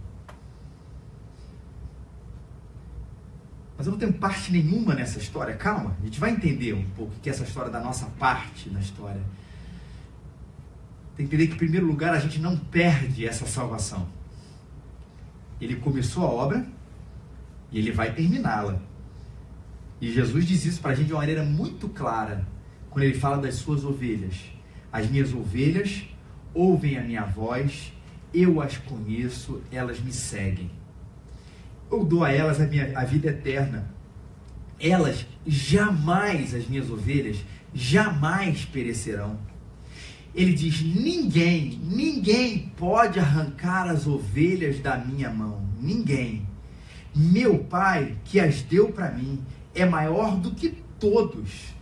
Mas 3.77 3.87
eu 3.87 3.91
não 3.91 3.99
tenho 3.99 4.13
parte 4.13 4.53
nenhuma 4.53 4.95
nessa 4.95 5.19
história. 5.19 5.53
Calma, 5.53 5.97
a 6.01 6.05
gente 6.05 6.17
vai 6.17 6.31
entender 6.31 6.71
um 6.71 6.89
pouco 6.91 7.11
que 7.21 7.27
é 7.27 7.33
essa 7.33 7.43
história 7.43 7.69
da 7.69 7.81
nossa 7.81 8.05
parte 8.17 8.69
na 8.69 8.79
história. 8.79 9.21
Tem 11.17 11.27
que 11.27 11.35
entender 11.35 11.47
que, 11.47 11.55
em 11.55 11.57
primeiro 11.57 11.85
lugar, 11.85 12.13
a 12.13 12.19
gente 12.19 12.39
não 12.39 12.55
perde 12.55 13.27
essa 13.27 13.45
salvação. 13.45 14.07
Ele 15.59 15.75
começou 15.75 16.23
a 16.23 16.29
obra 16.29 16.65
e 17.69 17.79
ele 17.79 17.91
vai 17.91 18.13
terminá-la. 18.13 18.92
E 20.03 20.11
Jesus 20.11 20.45
diz 20.45 20.65
isso 20.65 20.81
para 20.81 20.91
a 20.91 20.95
gente 20.95 21.07
de 21.07 21.13
uma 21.13 21.21
maneira 21.21 21.45
muito 21.45 21.87
clara, 21.87 22.45
quando 22.89 23.05
ele 23.05 23.17
fala 23.17 23.37
das 23.37 23.55
suas 23.55 23.85
ovelhas. 23.85 24.35
As 24.91 25.09
minhas 25.09 25.33
ovelhas 25.33 26.03
ouvem 26.53 26.97
a 26.97 27.01
minha 27.01 27.23
voz, 27.23 27.93
eu 28.33 28.59
as 28.59 28.77
conheço, 28.77 29.61
elas 29.71 30.01
me 30.01 30.11
seguem. 30.11 30.69
Eu 31.89 32.03
dou 32.03 32.21
a 32.21 32.33
elas 32.33 32.59
a, 32.59 32.65
minha, 32.67 32.99
a 32.99 33.05
vida 33.05 33.29
eterna. 33.29 33.89
Elas 34.77 35.25
jamais, 35.47 36.53
as 36.53 36.67
minhas 36.67 36.89
ovelhas, 36.89 37.37
jamais 37.73 38.65
perecerão. 38.65 39.39
Ele 40.35 40.51
diz: 40.51 40.81
ninguém, 40.81 41.79
ninguém 41.81 42.73
pode 42.75 43.19
arrancar 43.19 43.87
as 43.87 44.05
ovelhas 44.05 44.81
da 44.81 44.97
minha 44.97 45.29
mão. 45.29 45.65
Ninguém. 45.79 46.45
Meu 47.15 47.59
Pai, 47.59 48.17
que 48.25 48.37
as 48.37 48.61
deu 48.63 48.91
para 48.91 49.09
mim, 49.09 49.39
é 49.73 49.85
maior 49.85 50.37
do 50.37 50.51
que 50.51 50.69
todos. 50.99 51.73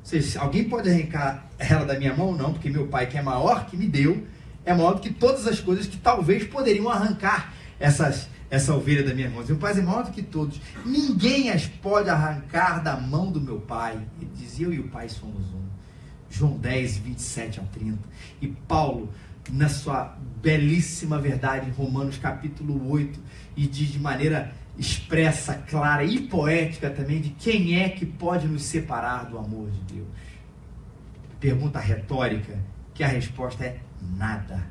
Ou 0.00 0.04
seja, 0.04 0.40
alguém 0.40 0.64
pode 0.64 0.88
arrancar 0.88 1.46
ela 1.58 1.84
da 1.84 1.98
minha 1.98 2.14
mão? 2.14 2.36
Não, 2.36 2.52
porque 2.52 2.68
meu 2.68 2.86
Pai, 2.88 3.06
que 3.06 3.16
é 3.16 3.22
maior, 3.22 3.66
que 3.66 3.76
me 3.76 3.86
deu, 3.86 4.26
é 4.64 4.74
maior 4.74 4.94
do 4.94 5.00
que 5.00 5.10
todas 5.10 5.46
as 5.46 5.60
coisas 5.60 5.86
que 5.86 5.96
talvez 5.96 6.44
poderiam 6.44 6.88
arrancar 6.88 7.54
essas, 7.78 8.28
essa 8.50 8.74
ovelha 8.74 9.02
da 9.02 9.14
minha 9.14 9.30
mão. 9.30 9.44
Meu 9.44 9.56
Pai 9.56 9.72
é 9.72 9.82
maior 9.82 10.04
do 10.04 10.10
que 10.10 10.22
todos. 10.22 10.60
Ninguém 10.84 11.50
as 11.50 11.66
pode 11.66 12.10
arrancar 12.10 12.82
da 12.82 12.96
mão 12.96 13.30
do 13.30 13.40
meu 13.40 13.60
Pai. 13.60 13.98
Ele 14.20 14.30
diz: 14.34 14.60
Eu 14.60 14.72
e 14.72 14.80
o 14.80 14.88
Pai 14.88 15.08
somos 15.08 15.46
um. 15.54 15.60
João 16.28 16.56
10, 16.56 16.98
27 16.98 17.60
a 17.60 17.62
30. 17.64 17.98
E 18.40 18.48
Paulo, 18.48 19.10
na 19.50 19.68
sua 19.68 20.16
belíssima 20.40 21.18
verdade, 21.18 21.68
em 21.68 21.72
Romanos 21.72 22.18
capítulo 22.18 22.90
8, 22.90 23.20
e 23.56 23.66
diz 23.66 23.88
de 23.88 23.98
maneira 23.98 24.52
expressa, 24.80 25.62
clara 25.68 26.02
e 26.02 26.20
poética 26.20 26.88
também 26.88 27.20
de 27.20 27.28
quem 27.28 27.78
é 27.78 27.90
que 27.90 28.06
pode 28.06 28.48
nos 28.48 28.62
separar 28.62 29.26
do 29.26 29.36
amor 29.36 29.70
de 29.70 29.94
Deus. 29.94 30.08
Pergunta 31.38 31.78
retórica, 31.78 32.58
que 32.94 33.04
a 33.04 33.08
resposta 33.08 33.62
é 33.62 33.78
nada. 34.16 34.66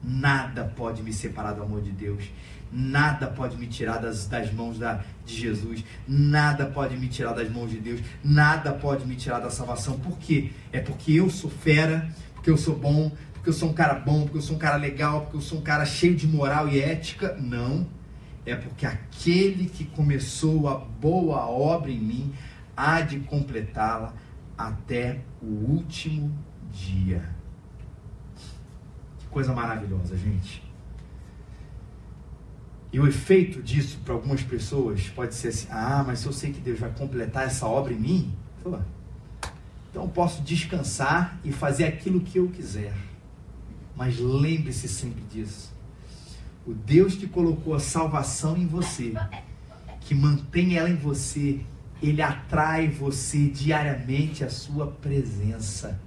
Nada 0.00 0.72
pode 0.76 1.02
me 1.02 1.12
separar 1.12 1.54
do 1.54 1.62
amor 1.64 1.82
de 1.82 1.90
Deus. 1.90 2.30
Nada 2.70 3.26
pode 3.26 3.56
me 3.56 3.66
tirar 3.66 3.98
das, 3.98 4.28
das 4.28 4.52
mãos 4.52 4.78
da, 4.78 5.02
de 5.26 5.34
Jesus. 5.34 5.84
Nada 6.06 6.64
pode 6.66 6.96
me 6.96 7.08
tirar 7.08 7.32
das 7.32 7.50
mãos 7.50 7.72
de 7.72 7.80
Deus. 7.80 8.00
Nada 8.22 8.72
pode 8.72 9.04
me 9.04 9.16
tirar 9.16 9.40
da 9.40 9.50
salvação. 9.50 9.98
Por 9.98 10.16
quê? 10.18 10.52
É 10.72 10.78
porque 10.78 11.14
eu 11.14 11.28
sou 11.28 11.50
fera, 11.50 12.08
porque 12.32 12.48
eu 12.48 12.56
sou 12.56 12.76
bom, 12.76 13.10
porque 13.32 13.48
eu 13.48 13.54
sou 13.54 13.70
um 13.70 13.74
cara 13.74 13.94
bom, 13.94 14.22
porque 14.22 14.38
eu 14.38 14.42
sou 14.42 14.54
um 14.54 14.58
cara 14.58 14.76
legal, 14.76 15.22
porque 15.22 15.38
eu 15.38 15.40
sou 15.40 15.58
um 15.58 15.62
cara 15.62 15.84
cheio 15.84 16.14
de 16.14 16.28
moral 16.28 16.68
e 16.68 16.78
ética. 16.78 17.36
Não 17.40 17.97
é 18.50 18.56
porque 18.56 18.86
aquele 18.86 19.68
que 19.68 19.84
começou 19.84 20.68
a 20.68 20.76
boa 20.76 21.46
obra 21.46 21.90
em 21.90 22.00
mim 22.00 22.34
há 22.76 23.00
de 23.00 23.20
completá-la 23.20 24.14
até 24.56 25.20
o 25.42 25.46
último 25.46 26.32
dia. 26.72 27.34
Que 29.18 29.26
coisa 29.26 29.52
maravilhosa, 29.52 30.16
gente. 30.16 30.62
E 32.92 32.98
o 32.98 33.06
efeito 33.06 33.62
disso 33.62 33.98
para 34.04 34.14
algumas 34.14 34.42
pessoas 34.42 35.08
pode 35.08 35.34
ser 35.34 35.48
assim: 35.48 35.68
ah, 35.70 36.02
mas 36.06 36.24
eu 36.24 36.32
sei 36.32 36.52
que 36.52 36.60
Deus 36.60 36.78
vai 36.78 36.90
completar 36.90 37.46
essa 37.46 37.66
obra 37.66 37.92
em 37.92 37.98
mim, 37.98 38.34
então 39.90 40.02
eu 40.02 40.08
posso 40.08 40.42
descansar 40.42 41.38
e 41.44 41.52
fazer 41.52 41.84
aquilo 41.84 42.20
que 42.20 42.38
eu 42.38 42.48
quiser. 42.48 42.94
Mas 43.96 44.18
lembre-se 44.18 44.88
sempre 44.88 45.22
disso. 45.24 45.76
O 46.66 46.74
Deus 46.74 47.14
que 47.14 47.26
colocou 47.26 47.74
a 47.74 47.80
salvação 47.80 48.56
em 48.56 48.66
você, 48.66 49.14
que 50.00 50.14
mantém 50.14 50.76
ela 50.76 50.90
em 50.90 50.96
você, 50.96 51.60
ele 52.02 52.22
atrai 52.22 52.88
você 52.88 53.46
diariamente 53.48 54.44
à 54.44 54.50
sua 54.50 54.86
presença. 54.86 56.00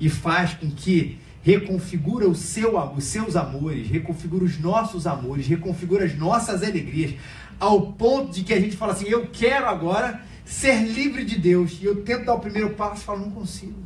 E 0.00 0.08
faz 0.08 0.54
com 0.54 0.70
que 0.70 1.18
reconfigura 1.42 2.32
seu, 2.34 2.78
os 2.94 3.04
seus 3.04 3.36
amores, 3.36 3.88
reconfigura 3.88 4.44
os 4.44 4.58
nossos 4.58 5.06
amores, 5.06 5.46
reconfigura 5.46 6.04
as 6.04 6.16
nossas 6.16 6.62
alegrias, 6.62 7.14
ao 7.58 7.92
ponto 7.92 8.32
de 8.32 8.44
que 8.44 8.52
a 8.52 8.60
gente 8.60 8.76
fala 8.76 8.92
assim: 8.92 9.08
eu 9.08 9.26
quero 9.28 9.66
agora 9.66 10.22
ser 10.44 10.82
livre 10.82 11.24
de 11.24 11.38
Deus. 11.38 11.78
E 11.80 11.84
eu 11.84 12.02
tento 12.02 12.24
dar 12.24 12.34
o 12.34 12.40
primeiro 12.40 12.70
passo 12.70 13.02
e 13.02 13.04
falo: 13.04 13.20
não 13.20 13.30
consigo. 13.30 13.78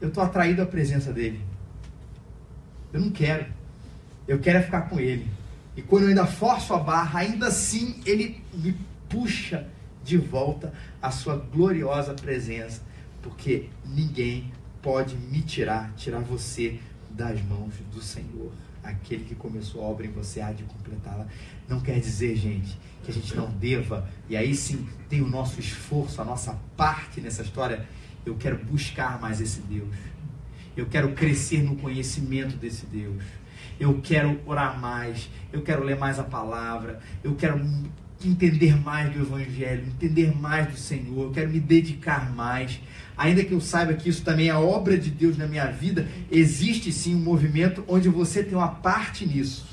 Eu 0.00 0.08
estou 0.08 0.22
atraído 0.22 0.62
à 0.62 0.66
presença 0.66 1.12
dele. 1.12 1.40
Eu 2.92 3.00
não 3.00 3.10
quero. 3.10 3.46
Eu 4.26 4.38
quero 4.38 4.58
é 4.58 4.62
ficar 4.62 4.82
com 4.82 5.00
ele. 5.00 5.28
E 5.76 5.82
quando 5.82 6.04
eu 6.04 6.08
ainda 6.10 6.26
forço 6.26 6.74
a 6.74 6.78
barra, 6.78 7.20
ainda 7.20 7.48
assim 7.48 8.00
ele 8.04 8.42
me 8.52 8.76
puxa 9.08 9.66
de 10.04 10.16
volta 10.16 10.72
à 11.00 11.10
sua 11.10 11.36
gloriosa 11.36 12.14
presença. 12.14 12.82
Porque 13.22 13.68
ninguém 13.84 14.52
pode 14.82 15.16
me 15.16 15.42
tirar, 15.42 15.92
tirar 15.94 16.20
você 16.20 16.80
das 17.08 17.40
mãos 17.42 17.74
do 17.92 18.02
Senhor. 18.02 18.52
Aquele 18.82 19.24
que 19.24 19.34
começou 19.34 19.82
a 19.82 19.86
obra 19.86 20.06
em 20.06 20.10
você 20.10 20.40
há 20.40 20.50
de 20.50 20.64
completá-la. 20.64 21.26
Não 21.68 21.80
quer 21.80 22.00
dizer, 22.00 22.34
gente, 22.36 22.76
que 23.04 23.10
a 23.10 23.14
gente 23.14 23.34
não 23.36 23.48
deva, 23.50 24.08
e 24.28 24.36
aí 24.36 24.54
sim 24.54 24.86
tem 25.08 25.22
o 25.22 25.28
nosso 25.28 25.60
esforço, 25.60 26.20
a 26.20 26.24
nossa 26.24 26.58
parte 26.76 27.20
nessa 27.20 27.42
história. 27.42 27.86
Eu 28.26 28.36
quero 28.36 28.64
buscar 28.64 29.20
mais 29.20 29.40
esse 29.40 29.60
Deus. 29.62 29.88
Eu 30.76 30.86
quero 30.86 31.12
crescer 31.12 31.62
no 31.62 31.76
conhecimento 31.76 32.56
desse 32.56 32.86
Deus. 32.86 33.22
Eu 33.78 34.00
quero 34.02 34.40
orar 34.46 34.78
mais. 34.80 35.28
Eu 35.52 35.62
quero 35.62 35.84
ler 35.84 35.98
mais 35.98 36.18
a 36.18 36.24
palavra. 36.24 37.00
Eu 37.22 37.34
quero 37.34 37.60
entender 38.24 38.80
mais 38.80 39.12
do 39.12 39.20
Evangelho, 39.20 39.86
entender 39.86 40.34
mais 40.34 40.68
do 40.68 40.76
Senhor. 40.76 41.24
Eu 41.24 41.30
quero 41.30 41.50
me 41.50 41.60
dedicar 41.60 42.32
mais. 42.34 42.80
Ainda 43.16 43.44
que 43.44 43.52
eu 43.52 43.60
saiba 43.60 43.94
que 43.94 44.08
isso 44.08 44.22
também 44.22 44.48
é 44.48 44.54
obra 44.54 44.96
de 44.96 45.10
Deus 45.10 45.36
na 45.36 45.46
minha 45.46 45.66
vida, 45.66 46.08
existe 46.30 46.92
sim 46.92 47.14
um 47.14 47.20
movimento 47.20 47.84
onde 47.86 48.08
você 48.08 48.42
tem 48.42 48.56
uma 48.56 48.68
parte 48.68 49.26
nisso. 49.26 49.66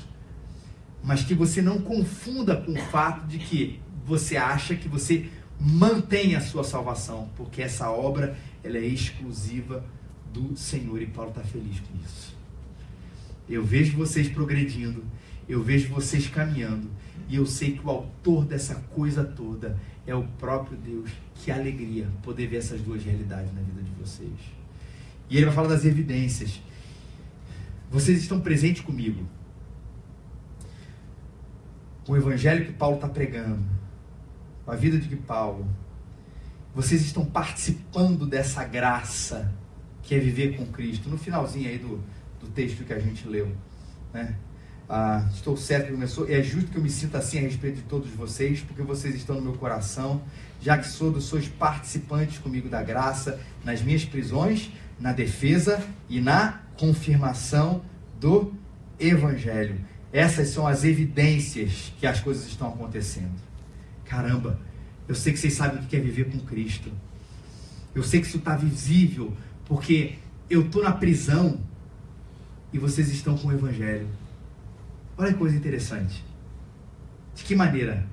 Mas 1.02 1.22
que 1.22 1.34
você 1.34 1.62
não 1.62 1.80
confunda 1.80 2.56
com 2.56 2.72
o 2.72 2.84
fato 2.86 3.26
de 3.26 3.38
que 3.38 3.80
você 4.04 4.36
acha 4.36 4.74
que 4.74 4.88
você 4.88 5.28
mantém 5.58 6.34
a 6.34 6.40
sua 6.40 6.64
salvação, 6.64 7.30
porque 7.36 7.62
essa 7.62 7.90
obra 7.90 8.36
ela 8.62 8.76
é 8.76 8.84
exclusiva 8.84 9.84
do 10.32 10.56
Senhor 10.56 11.00
e 11.00 11.06
Paulo 11.06 11.30
está 11.30 11.42
feliz 11.42 11.80
com 11.80 11.96
isso. 12.04 12.36
Eu 13.48 13.64
vejo 13.64 13.96
vocês 13.96 14.28
progredindo, 14.28 15.04
eu 15.48 15.62
vejo 15.62 15.88
vocês 15.88 16.28
caminhando 16.28 16.88
e 17.28 17.36
eu 17.36 17.46
sei 17.46 17.72
que 17.72 17.84
o 17.84 17.90
autor 17.90 18.44
dessa 18.44 18.74
coisa 18.74 19.24
toda 19.24 19.78
é 20.06 20.14
o 20.14 20.24
próprio 20.38 20.76
Deus. 20.76 21.10
Que 21.36 21.50
alegria 21.50 22.08
poder 22.22 22.46
ver 22.46 22.58
essas 22.58 22.80
duas 22.80 23.02
realidades 23.02 23.52
na 23.54 23.60
vida 23.60 23.82
de 23.82 23.90
vocês. 23.92 24.38
E 25.28 25.36
ele 25.36 25.46
vai 25.46 25.54
falar 25.54 25.68
das 25.68 25.84
evidências. 25.84 26.60
Vocês 27.90 28.18
estão 28.18 28.40
presentes 28.40 28.82
comigo. 28.82 29.26
O 32.06 32.16
evangelho 32.16 32.66
que 32.66 32.72
Paulo 32.72 32.96
está 32.96 33.08
pregando, 33.08 33.64
a 34.66 34.74
vida 34.74 34.98
de 34.98 35.16
Paulo, 35.16 35.66
vocês 36.74 37.02
estão 37.02 37.24
participando 37.24 38.26
dessa 38.26 38.64
graça 38.64 39.52
que 40.10 40.16
é 40.16 40.18
viver 40.18 40.56
com 40.56 40.66
Cristo. 40.66 41.08
No 41.08 41.16
finalzinho 41.16 41.68
aí 41.68 41.78
do, 41.78 42.02
do 42.40 42.48
texto 42.48 42.84
que 42.84 42.92
a 42.92 42.98
gente 42.98 43.28
leu. 43.28 43.48
Né? 44.12 44.34
Ah, 44.88 45.24
estou 45.32 45.56
certo 45.56 45.92
começou. 45.92 46.28
É 46.28 46.42
justo 46.42 46.68
que 46.68 46.78
eu 46.78 46.82
me 46.82 46.90
sinta 46.90 47.18
assim 47.18 47.38
a 47.38 47.42
respeito 47.42 47.76
de 47.76 47.82
todos 47.82 48.10
vocês, 48.10 48.60
porque 48.60 48.82
vocês 48.82 49.14
estão 49.14 49.36
no 49.36 49.42
meu 49.42 49.52
coração, 49.52 50.20
já 50.60 50.76
que 50.76 50.88
sou, 50.88 51.20
sois 51.20 51.46
participantes 51.46 52.38
comigo 52.38 52.68
da 52.68 52.82
graça 52.82 53.38
nas 53.64 53.82
minhas 53.82 54.04
prisões, 54.04 54.72
na 54.98 55.12
defesa 55.12 55.80
e 56.08 56.20
na 56.20 56.60
confirmação 56.76 57.80
do 58.18 58.52
Evangelho. 58.98 59.78
Essas 60.12 60.48
são 60.48 60.66
as 60.66 60.82
evidências 60.82 61.92
que 62.00 62.06
as 62.08 62.18
coisas 62.18 62.48
estão 62.48 62.66
acontecendo. 62.66 63.38
Caramba, 64.06 64.58
eu 65.06 65.14
sei 65.14 65.32
que 65.32 65.38
vocês 65.38 65.54
sabem 65.54 65.80
o 65.80 65.86
que 65.86 65.94
é 65.94 66.00
viver 66.00 66.32
com 66.32 66.40
Cristo. 66.40 66.90
Eu 67.94 68.02
sei 68.02 68.20
que 68.20 68.26
isso 68.26 68.38
está 68.38 68.56
visível 68.56 69.36
porque 69.70 70.14
eu 70.50 70.62
estou 70.62 70.82
na 70.82 70.90
prisão 70.90 71.60
e 72.72 72.78
vocês 72.78 73.08
estão 73.08 73.38
com 73.38 73.46
o 73.46 73.52
Evangelho. 73.52 74.08
Olha 75.16 75.32
que 75.32 75.38
coisa 75.38 75.56
interessante. 75.56 76.24
De 77.36 77.44
que 77.44 77.54
maneira? 77.54 78.04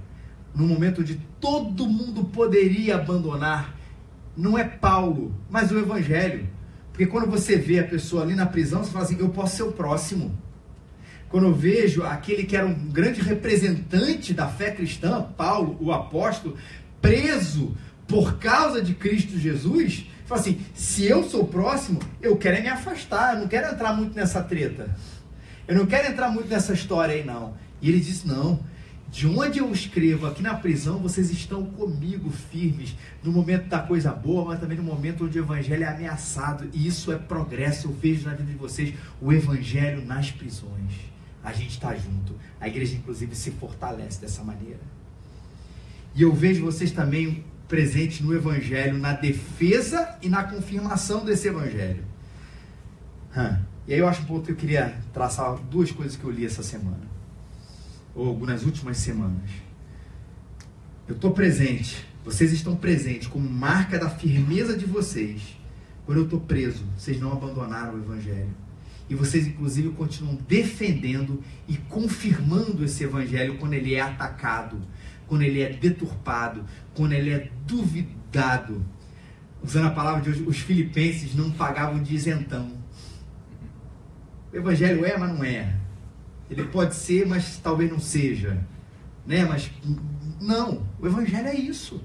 No 0.53 0.67
momento 0.67 1.01
onde 1.01 1.19
todo 1.41 1.87
mundo 1.87 2.25
poderia 2.25 2.93
abandonar, 2.93 3.75
não 4.37 4.55
é 4.55 4.63
Paulo, 4.63 5.33
mas 5.49 5.71
o 5.71 5.79
Evangelho. 5.79 6.47
Porque 6.91 7.07
quando 7.07 7.27
você 7.27 7.57
vê 7.57 7.79
a 7.79 7.87
pessoa 7.87 8.21
ali 8.21 8.35
na 8.35 8.45
prisão, 8.45 8.83
você 8.83 8.91
fala 8.91 9.05
assim: 9.05 9.17
eu 9.17 9.29
posso 9.29 9.57
ser 9.57 9.63
o 9.63 9.71
próximo. 9.71 10.37
quando 11.27 11.47
eu 11.47 11.55
vejo 11.55 12.03
aquele 12.03 12.43
que 12.43 12.55
era 12.55 12.67
um 12.67 12.87
grande 12.89 13.19
representante 13.19 14.31
da 14.31 14.47
fé 14.47 14.69
cristã, 14.69 15.23
Paulo, 15.35 15.75
o 15.81 15.91
apóstolo, 15.91 16.55
preso 17.01 17.75
por 18.07 18.37
causa 18.37 18.79
de 18.79 18.93
Cristo 18.93 19.39
Jesus, 19.39 20.05
fala 20.27 20.41
assim: 20.41 20.61
se 20.75 21.05
eu 21.05 21.23
sou 21.23 21.47
próximo, 21.47 21.99
eu 22.21 22.35
quero 22.37 22.57
é 22.57 22.61
me 22.61 22.67
afastar, 22.67 23.33
eu 23.33 23.41
não 23.41 23.47
quero 23.47 23.73
entrar 23.73 23.93
muito 23.93 24.15
nessa 24.15 24.43
treta. 24.43 24.93
Eu 25.67 25.75
não 25.75 25.85
quero 25.85 26.11
entrar 26.11 26.29
muito 26.29 26.49
nessa 26.49 26.73
história 26.73 27.15
aí, 27.15 27.23
não. 27.23 27.55
E 27.81 27.89
ele 27.89 27.99
disse: 27.99 28.27
não. 28.27 28.59
De 29.09 29.25
onde 29.25 29.59
eu 29.59 29.71
escrevo 29.71 30.27
aqui 30.27 30.43
na 30.43 30.53
prisão, 30.53 30.99
vocês 30.99 31.31
estão 31.31 31.63
comigo 31.65 32.29
firmes, 32.29 32.93
no 33.23 33.31
momento 33.31 33.67
da 33.69 33.79
coisa 33.79 34.11
boa, 34.11 34.43
mas 34.43 34.59
também 34.59 34.77
no 34.77 34.83
momento 34.83 35.23
onde 35.23 35.39
o 35.39 35.43
evangelho 35.43 35.85
é 35.85 35.87
ameaçado. 35.87 36.69
E 36.73 36.85
isso 36.85 37.09
é 37.09 37.15
progresso. 37.17 37.87
Eu 37.87 37.93
vejo 37.93 38.25
na 38.25 38.33
vida 38.33 38.51
de 38.51 38.57
vocês 38.57 38.93
o 39.21 39.31
evangelho 39.31 40.05
nas 40.05 40.29
prisões. 40.29 40.91
A 41.41 41.53
gente 41.53 41.69
está 41.69 41.95
junto. 41.95 42.35
A 42.59 42.67
igreja, 42.67 42.97
inclusive, 42.97 43.33
se 43.33 43.51
fortalece 43.51 44.19
dessa 44.19 44.43
maneira. 44.43 44.81
E 46.13 46.21
eu 46.21 46.33
vejo 46.33 46.65
vocês 46.65 46.91
também 46.91 47.45
presentes 47.67 48.21
no 48.21 48.33
evangelho, 48.33 48.97
na 48.97 49.13
defesa 49.13 50.17
e 50.21 50.29
na 50.29 50.43
confirmação 50.43 51.25
desse 51.25 51.47
evangelho. 51.47 52.03
E 53.87 53.93
aí 53.93 53.99
eu 53.99 54.07
acho 54.07 54.21
um 54.23 54.25
ponto 54.25 54.45
que 54.45 54.51
eu 54.51 54.55
queria 54.55 54.97
traçar 55.13 55.55
duas 55.69 55.91
coisas 55.91 56.15
que 56.15 56.23
eu 56.23 56.31
li 56.31 56.45
essa 56.45 56.63
semana 56.63 57.07
ou 58.17 58.37
nas 58.45 58.63
últimas 58.63 58.97
semanas. 58.97 59.49
Eu 61.07 61.15
estou 61.15 61.31
presente, 61.31 62.05
vocês 62.25 62.51
estão 62.51 62.75
presentes 62.75 63.27
como 63.27 63.47
marca 63.47 63.97
da 63.99 64.09
firmeza 64.09 64.75
de 64.75 64.85
vocês. 64.85 65.55
Quando 66.05 66.17
eu 66.17 66.23
estou 66.23 66.39
preso, 66.39 66.83
vocês 66.97 67.19
não 67.19 67.31
abandonaram 67.31 67.93
o 67.95 67.97
Evangelho. 67.99 68.49
E 69.09 69.15
vocês, 69.15 69.47
inclusive, 69.47 69.89
continuam 69.89 70.37
defendendo 70.47 71.41
e 71.67 71.77
confirmando 71.77 72.83
esse 72.83 73.03
Evangelho 73.03 73.57
quando 73.57 73.73
ele 73.73 73.93
é 73.93 74.01
atacado, 74.01 74.81
quando 75.27 75.41
ele 75.41 75.61
é 75.61 75.69
deturpado, 75.69 76.65
quando 76.95 77.13
ele 77.13 77.31
é 77.31 77.51
duvidado. 77.65 78.85
Usando 79.63 79.87
a 79.87 79.91
palavra 79.91 80.21
de 80.21 80.29
hoje, 80.29 80.43
os 80.43 80.59
filipenses 80.59 81.35
não 81.35 81.51
pagavam 81.51 82.01
de 82.01 82.15
isentão. 82.15 82.71
O 84.51 84.55
Evangelho 84.55 85.05
é, 85.05 85.17
mas 85.17 85.29
não 85.33 85.43
é. 85.43 85.75
Ele 86.49 86.63
pode 86.65 86.95
ser, 86.95 87.25
mas 87.25 87.57
talvez 87.57 87.91
não 87.91 87.99
seja. 87.99 88.57
Né? 89.25 89.43
Mas 89.45 89.69
não, 90.39 90.87
o 90.99 91.07
evangelho 91.07 91.47
é 91.47 91.55
isso. 91.55 92.01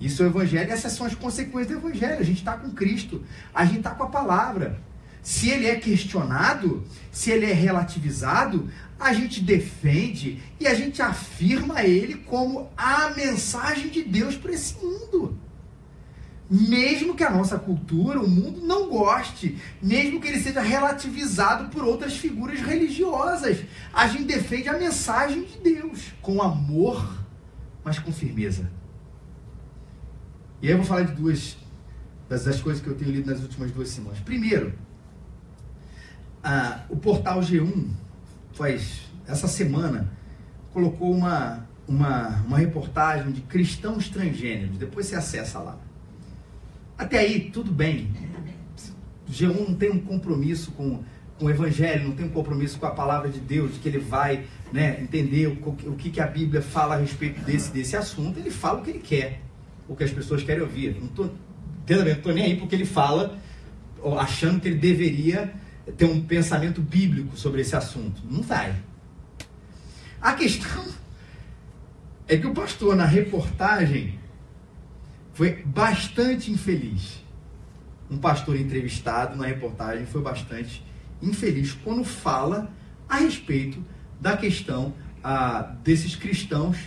Isso 0.00 0.22
é 0.22 0.26
o 0.26 0.28
evangelho, 0.28 0.70
essas 0.70 0.92
são 0.92 1.06
as 1.06 1.14
consequências 1.14 1.68
do 1.68 1.86
evangelho. 1.86 2.20
A 2.20 2.22
gente 2.22 2.38
está 2.38 2.56
com 2.56 2.70
Cristo, 2.70 3.24
a 3.52 3.64
gente 3.64 3.78
está 3.78 3.90
com 3.90 4.04
a 4.04 4.08
palavra. 4.08 4.78
Se 5.26 5.50
ele 5.50 5.66
é 5.66 5.74
questionado, 5.74 6.84
se 7.10 7.32
ele 7.32 7.46
é 7.46 7.52
relativizado, 7.52 8.70
a 8.96 9.12
gente 9.12 9.40
defende 9.40 10.40
e 10.60 10.68
a 10.68 10.74
gente 10.74 11.02
afirma 11.02 11.82
ele 11.82 12.14
como 12.14 12.70
a 12.76 13.10
mensagem 13.10 13.88
de 13.88 14.04
Deus 14.04 14.36
para 14.36 14.52
esse 14.52 14.76
mundo 14.76 15.36
mesmo 16.48 17.16
que 17.16 17.24
a 17.24 17.30
nossa 17.30 17.58
cultura, 17.58 18.20
o 18.20 18.28
mundo 18.28 18.60
não 18.64 18.88
goste, 18.88 19.60
mesmo 19.82 20.20
que 20.20 20.28
ele 20.28 20.40
seja 20.40 20.60
relativizado 20.60 21.70
por 21.70 21.82
outras 21.82 22.16
figuras 22.16 22.60
religiosas. 22.60 23.64
A 23.92 24.06
gente 24.06 24.26
defende 24.26 24.68
a 24.68 24.78
mensagem 24.78 25.42
de 25.42 25.58
Deus 25.58 26.12
com 26.22 26.40
amor, 26.40 27.18
mas 27.82 27.98
com 27.98 28.12
firmeza. 28.12 28.70
E 30.62 30.68
aí 30.68 30.72
eu 30.72 30.78
vou 30.78 30.86
falar 30.86 31.02
de 31.02 31.14
duas 31.14 31.56
das, 32.28 32.44
das 32.44 32.60
coisas 32.60 32.80
que 32.80 32.88
eu 32.88 32.94
tenho 32.94 33.10
lido 33.10 33.28
nas 33.28 33.40
últimas 33.40 33.72
duas 33.72 33.88
semanas. 33.88 34.20
Primeiro, 34.20 34.72
ah, 36.48 36.84
o 36.88 36.96
portal 36.96 37.40
G1 37.40 37.88
faz 38.52 39.00
essa 39.26 39.48
semana 39.48 40.08
colocou 40.72 41.12
uma, 41.12 41.66
uma, 41.88 42.28
uma 42.46 42.58
reportagem 42.58 43.32
de 43.32 43.40
cristãos 43.40 44.08
transgêneros. 44.08 44.78
Depois 44.78 45.06
você 45.06 45.16
acessa 45.16 45.58
lá. 45.58 45.76
Até 46.96 47.18
aí, 47.18 47.50
tudo 47.50 47.72
bem. 47.72 48.12
G1 49.28 49.68
não 49.68 49.74
tem 49.74 49.90
um 49.90 49.98
compromisso 49.98 50.70
com, 50.70 51.02
com 51.36 51.46
o 51.46 51.50
Evangelho, 51.50 52.06
não 52.06 52.14
tem 52.14 52.26
um 52.26 52.30
compromisso 52.30 52.78
com 52.78 52.86
a 52.86 52.92
palavra 52.92 53.28
de 53.28 53.40
Deus, 53.40 53.74
de 53.74 53.80
que 53.80 53.88
ele 53.88 53.98
vai 53.98 54.44
né, 54.72 55.00
entender 55.00 55.48
o, 55.48 55.68
o 55.90 55.96
que, 55.96 56.10
que 56.10 56.20
a 56.20 56.28
Bíblia 56.28 56.62
fala 56.62 56.94
a 56.94 56.98
respeito 56.98 57.40
desse, 57.40 57.72
desse 57.72 57.96
assunto. 57.96 58.38
Ele 58.38 58.52
fala 58.52 58.78
o 58.78 58.84
que 58.84 58.90
ele 58.90 59.00
quer, 59.00 59.40
o 59.88 59.96
que 59.96 60.04
as 60.04 60.12
pessoas 60.12 60.44
querem 60.44 60.62
ouvir. 60.62 60.96
Não 60.96 61.06
estou 61.06 62.32
nem 62.32 62.44
aí 62.44 62.56
porque 62.56 62.76
ele 62.76 62.86
fala 62.86 63.36
achando 64.16 64.60
que 64.60 64.68
ele 64.68 64.78
deveria 64.78 65.52
ter 65.92 66.04
um 66.04 66.20
pensamento 66.20 66.80
bíblico 66.80 67.36
sobre 67.36 67.60
esse 67.60 67.76
assunto. 67.76 68.22
Não 68.28 68.42
vai. 68.42 68.74
A 70.20 70.34
questão 70.34 70.84
é 72.26 72.36
que 72.36 72.46
o 72.46 72.54
pastor, 72.54 72.96
na 72.96 73.04
reportagem, 73.04 74.18
foi 75.32 75.62
bastante 75.64 76.50
infeliz. 76.50 77.22
Um 78.10 78.18
pastor 78.18 78.56
entrevistado 78.56 79.36
na 79.36 79.46
reportagem 79.46 80.06
foi 80.06 80.22
bastante 80.22 80.82
infeliz 81.22 81.72
quando 81.72 82.04
fala 82.04 82.70
a 83.08 83.16
respeito 83.16 83.82
da 84.20 84.36
questão 84.36 84.94
ah, 85.22 85.74
desses 85.82 86.14
cristãos, 86.16 86.78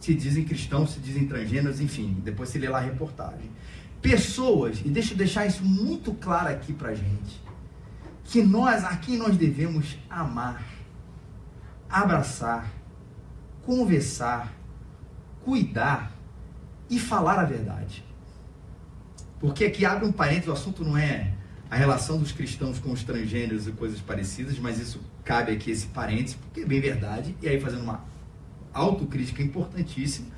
se 0.00 0.14
dizem 0.14 0.44
cristãos, 0.44 0.90
se 0.90 1.00
dizem 1.00 1.26
transgêneros, 1.26 1.80
enfim, 1.80 2.16
depois 2.24 2.48
se 2.48 2.58
lê 2.58 2.68
lá 2.68 2.78
a 2.78 2.82
reportagem. 2.82 3.50
Pessoas, 4.00 4.80
e 4.84 4.88
deixa 4.88 5.14
eu 5.14 5.16
deixar 5.18 5.46
isso 5.46 5.64
muito 5.64 6.12
claro 6.14 6.48
aqui 6.48 6.72
pra 6.72 6.94
gente, 6.94 7.40
que 8.28 8.42
nós, 8.42 8.84
a 8.84 8.96
quem 8.96 9.16
nós 9.16 9.36
devemos 9.36 9.98
amar, 10.08 10.62
abraçar, 11.90 12.70
conversar, 13.64 14.52
cuidar, 15.44 16.12
e 16.90 16.98
falar 16.98 17.38
a 17.38 17.44
verdade. 17.44 18.04
Porque 19.38 19.64
aqui 19.64 19.84
abre 19.84 20.06
um 20.06 20.12
parênteses, 20.12 20.48
o 20.48 20.52
assunto 20.52 20.84
não 20.84 20.96
é 20.96 21.32
a 21.70 21.76
relação 21.76 22.18
dos 22.18 22.32
cristãos 22.32 22.78
com 22.78 22.90
os 22.92 23.04
transgêneros 23.04 23.68
e 23.68 23.72
coisas 23.72 24.00
parecidas, 24.00 24.58
mas 24.58 24.80
isso 24.80 25.00
cabe 25.24 25.52
aqui 25.52 25.70
esse 25.70 25.86
parênteses, 25.88 26.36
porque 26.36 26.60
é 26.60 26.64
bem 26.64 26.80
verdade, 26.80 27.36
e 27.42 27.48
aí 27.48 27.60
fazendo 27.60 27.82
uma 27.82 28.04
autocrítica 28.72 29.42
importantíssima, 29.42 30.28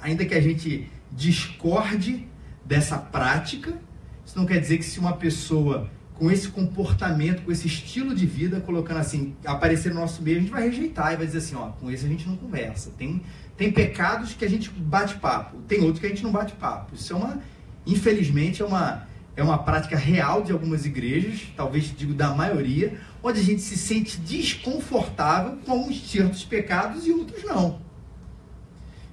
ainda 0.00 0.24
que 0.24 0.34
a 0.34 0.40
gente 0.40 0.90
discorde 1.10 2.26
dessa 2.64 2.98
prática, 2.98 3.78
isso 4.26 4.36
não 4.36 4.44
quer 4.44 4.58
dizer 4.58 4.78
que 4.78 4.84
se 4.84 4.98
uma 4.98 5.16
pessoa 5.16 5.88
com 6.14 6.30
esse 6.30 6.48
comportamento, 6.48 7.42
com 7.42 7.50
esse 7.50 7.66
estilo 7.66 8.14
de 8.14 8.26
vida, 8.26 8.60
colocando 8.60 8.98
assim, 8.98 9.34
aparecer 9.44 9.92
no 9.92 10.00
nosso 10.00 10.22
meio, 10.22 10.36
a 10.36 10.40
gente 10.40 10.52
vai 10.52 10.64
rejeitar 10.64 11.12
e 11.12 11.16
vai 11.16 11.26
dizer 11.26 11.38
assim, 11.38 11.54
ó, 11.56 11.68
com 11.68 11.90
esse 11.90 12.04
a 12.04 12.08
gente 12.08 12.28
não 12.28 12.36
conversa. 12.36 12.90
Tem 12.96 13.22
tem 13.56 13.70
pecados 13.70 14.32
que 14.32 14.44
a 14.44 14.50
gente 14.50 14.70
bate 14.70 15.16
papo, 15.16 15.58
tem 15.68 15.80
outros 15.80 16.00
que 16.00 16.06
a 16.06 16.08
gente 16.08 16.22
não 16.22 16.32
bate 16.32 16.52
papo. 16.54 16.94
Isso 16.94 17.12
é 17.12 17.16
uma, 17.16 17.40
infelizmente, 17.86 18.62
é 18.62 18.64
uma, 18.64 19.06
é 19.36 19.42
uma 19.42 19.58
prática 19.58 19.96
real 19.96 20.42
de 20.42 20.52
algumas 20.52 20.84
igrejas, 20.86 21.42
talvez 21.56 21.94
digo 21.96 22.14
da 22.14 22.34
maioria, 22.34 22.98
onde 23.22 23.40
a 23.40 23.42
gente 23.42 23.60
se 23.60 23.76
sente 23.76 24.18
desconfortável 24.18 25.58
com 25.64 25.72
alguns 25.72 26.10
certos 26.10 26.44
pecados 26.44 27.06
e 27.06 27.12
outros 27.12 27.44
não. 27.44 27.80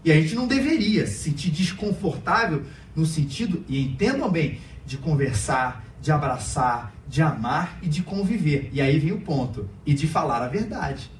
E 0.03 0.11
a 0.11 0.15
gente 0.15 0.33
não 0.33 0.47
deveria 0.47 1.05
se 1.05 1.29
sentir 1.29 1.51
desconfortável 1.51 2.63
no 2.95 3.05
sentido, 3.05 3.63
e 3.67 3.79
entendam 3.79 4.31
bem, 4.31 4.59
de 4.85 4.97
conversar, 4.97 5.85
de 6.01 6.11
abraçar, 6.11 6.93
de 7.07 7.21
amar 7.21 7.77
e 7.81 7.87
de 7.87 8.03
conviver. 8.03 8.69
E 8.71 8.81
aí 8.81 8.99
vem 8.99 9.11
o 9.11 9.21
ponto, 9.21 9.69
e 9.85 9.93
de 9.93 10.07
falar 10.07 10.41
a 10.41 10.47
verdade. 10.47 11.11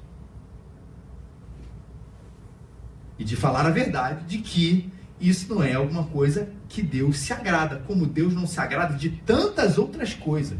e 3.20 3.24
de 3.24 3.36
falar 3.36 3.66
a 3.66 3.70
verdade 3.70 4.24
de 4.24 4.38
que 4.38 4.90
isso 5.20 5.54
não 5.54 5.62
é 5.62 5.74
alguma 5.74 6.04
coisa 6.04 6.48
que 6.70 6.80
Deus 6.80 7.18
se 7.18 7.34
agrada, 7.34 7.82
como 7.86 8.06
Deus 8.06 8.32
não 8.32 8.46
se 8.46 8.58
agrada 8.58 8.94
de 8.94 9.10
tantas 9.10 9.76
outras 9.76 10.14
coisas. 10.14 10.58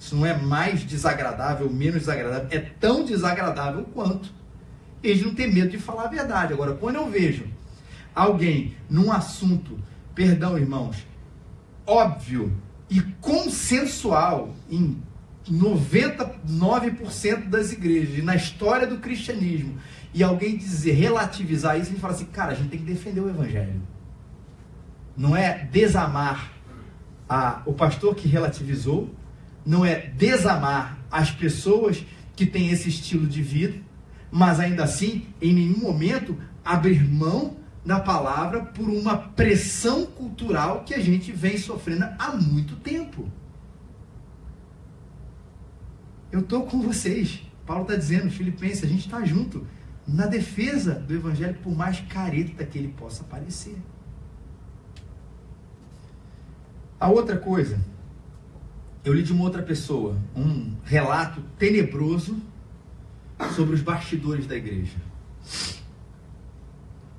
Isso 0.00 0.16
não 0.16 0.24
é 0.24 0.34
mais 0.34 0.82
desagradável, 0.84 1.68
menos 1.70 2.00
desagradável, 2.00 2.48
é 2.50 2.60
tão 2.80 3.04
desagradável 3.04 3.84
quanto. 3.92 4.32
Eles 5.02 5.22
não 5.22 5.34
têm 5.34 5.52
medo 5.52 5.68
de 5.68 5.78
falar 5.78 6.04
a 6.04 6.08
verdade. 6.08 6.54
Agora, 6.54 6.72
quando 6.72 6.96
eu 6.96 7.10
vejo 7.10 7.44
alguém 8.14 8.74
num 8.88 9.12
assunto, 9.12 9.78
perdão, 10.14 10.56
irmãos, 10.56 11.06
óbvio 11.86 12.50
e 12.92 13.00
consensual 13.22 14.54
em 14.70 15.02
99% 15.50 17.48
das 17.48 17.72
igrejas 17.72 18.18
e 18.18 18.22
na 18.22 18.36
história 18.36 18.86
do 18.86 18.98
cristianismo, 18.98 19.78
e 20.12 20.22
alguém 20.22 20.58
dizer, 20.58 20.92
relativizar 20.92 21.78
isso, 21.78 21.88
a 21.88 21.90
gente 21.92 22.00
fala 22.02 22.12
assim, 22.12 22.26
cara, 22.26 22.52
a 22.52 22.54
gente 22.54 22.68
tem 22.68 22.78
que 22.78 22.84
defender 22.84 23.20
o 23.20 23.30
evangelho. 23.30 23.80
Não 25.16 25.34
é 25.34 25.66
desamar 25.72 26.52
a, 27.26 27.62
o 27.64 27.72
pastor 27.72 28.14
que 28.14 28.28
relativizou, 28.28 29.08
não 29.64 29.86
é 29.86 29.94
desamar 29.94 30.98
as 31.10 31.30
pessoas 31.30 32.04
que 32.36 32.44
têm 32.44 32.70
esse 32.70 32.90
estilo 32.90 33.26
de 33.26 33.42
vida, 33.42 33.80
mas 34.30 34.60
ainda 34.60 34.84
assim, 34.84 35.28
em 35.40 35.54
nenhum 35.54 35.78
momento, 35.78 36.36
abrir 36.62 37.02
mão 37.08 37.56
da 37.84 37.98
palavra 37.98 38.64
por 38.64 38.88
uma 38.88 39.16
pressão 39.16 40.06
cultural 40.06 40.84
que 40.84 40.94
a 40.94 41.00
gente 41.00 41.32
vem 41.32 41.58
sofrendo 41.58 42.04
há 42.18 42.36
muito 42.36 42.76
tempo. 42.76 43.28
Eu 46.30 46.40
estou 46.40 46.64
com 46.64 46.80
vocês. 46.80 47.42
Paulo 47.66 47.82
está 47.82 47.96
dizendo, 47.96 48.30
Filipenses, 48.30 48.84
a 48.84 48.86
gente 48.86 49.06
está 49.06 49.24
junto 49.24 49.66
na 50.06 50.26
defesa 50.26 50.94
do 50.94 51.14
Evangelho, 51.14 51.58
por 51.62 51.74
mais 51.74 52.00
careta 52.00 52.64
que 52.64 52.78
ele 52.78 52.88
possa 52.88 53.24
parecer. 53.24 53.76
A 56.98 57.08
outra 57.08 57.36
coisa, 57.36 57.80
eu 59.04 59.12
li 59.12 59.22
de 59.22 59.32
uma 59.32 59.44
outra 59.44 59.62
pessoa 59.62 60.16
um 60.36 60.76
relato 60.84 61.42
tenebroso 61.58 62.40
sobre 63.56 63.74
os 63.74 63.82
bastidores 63.82 64.46
da 64.46 64.56
igreja. 64.56 64.96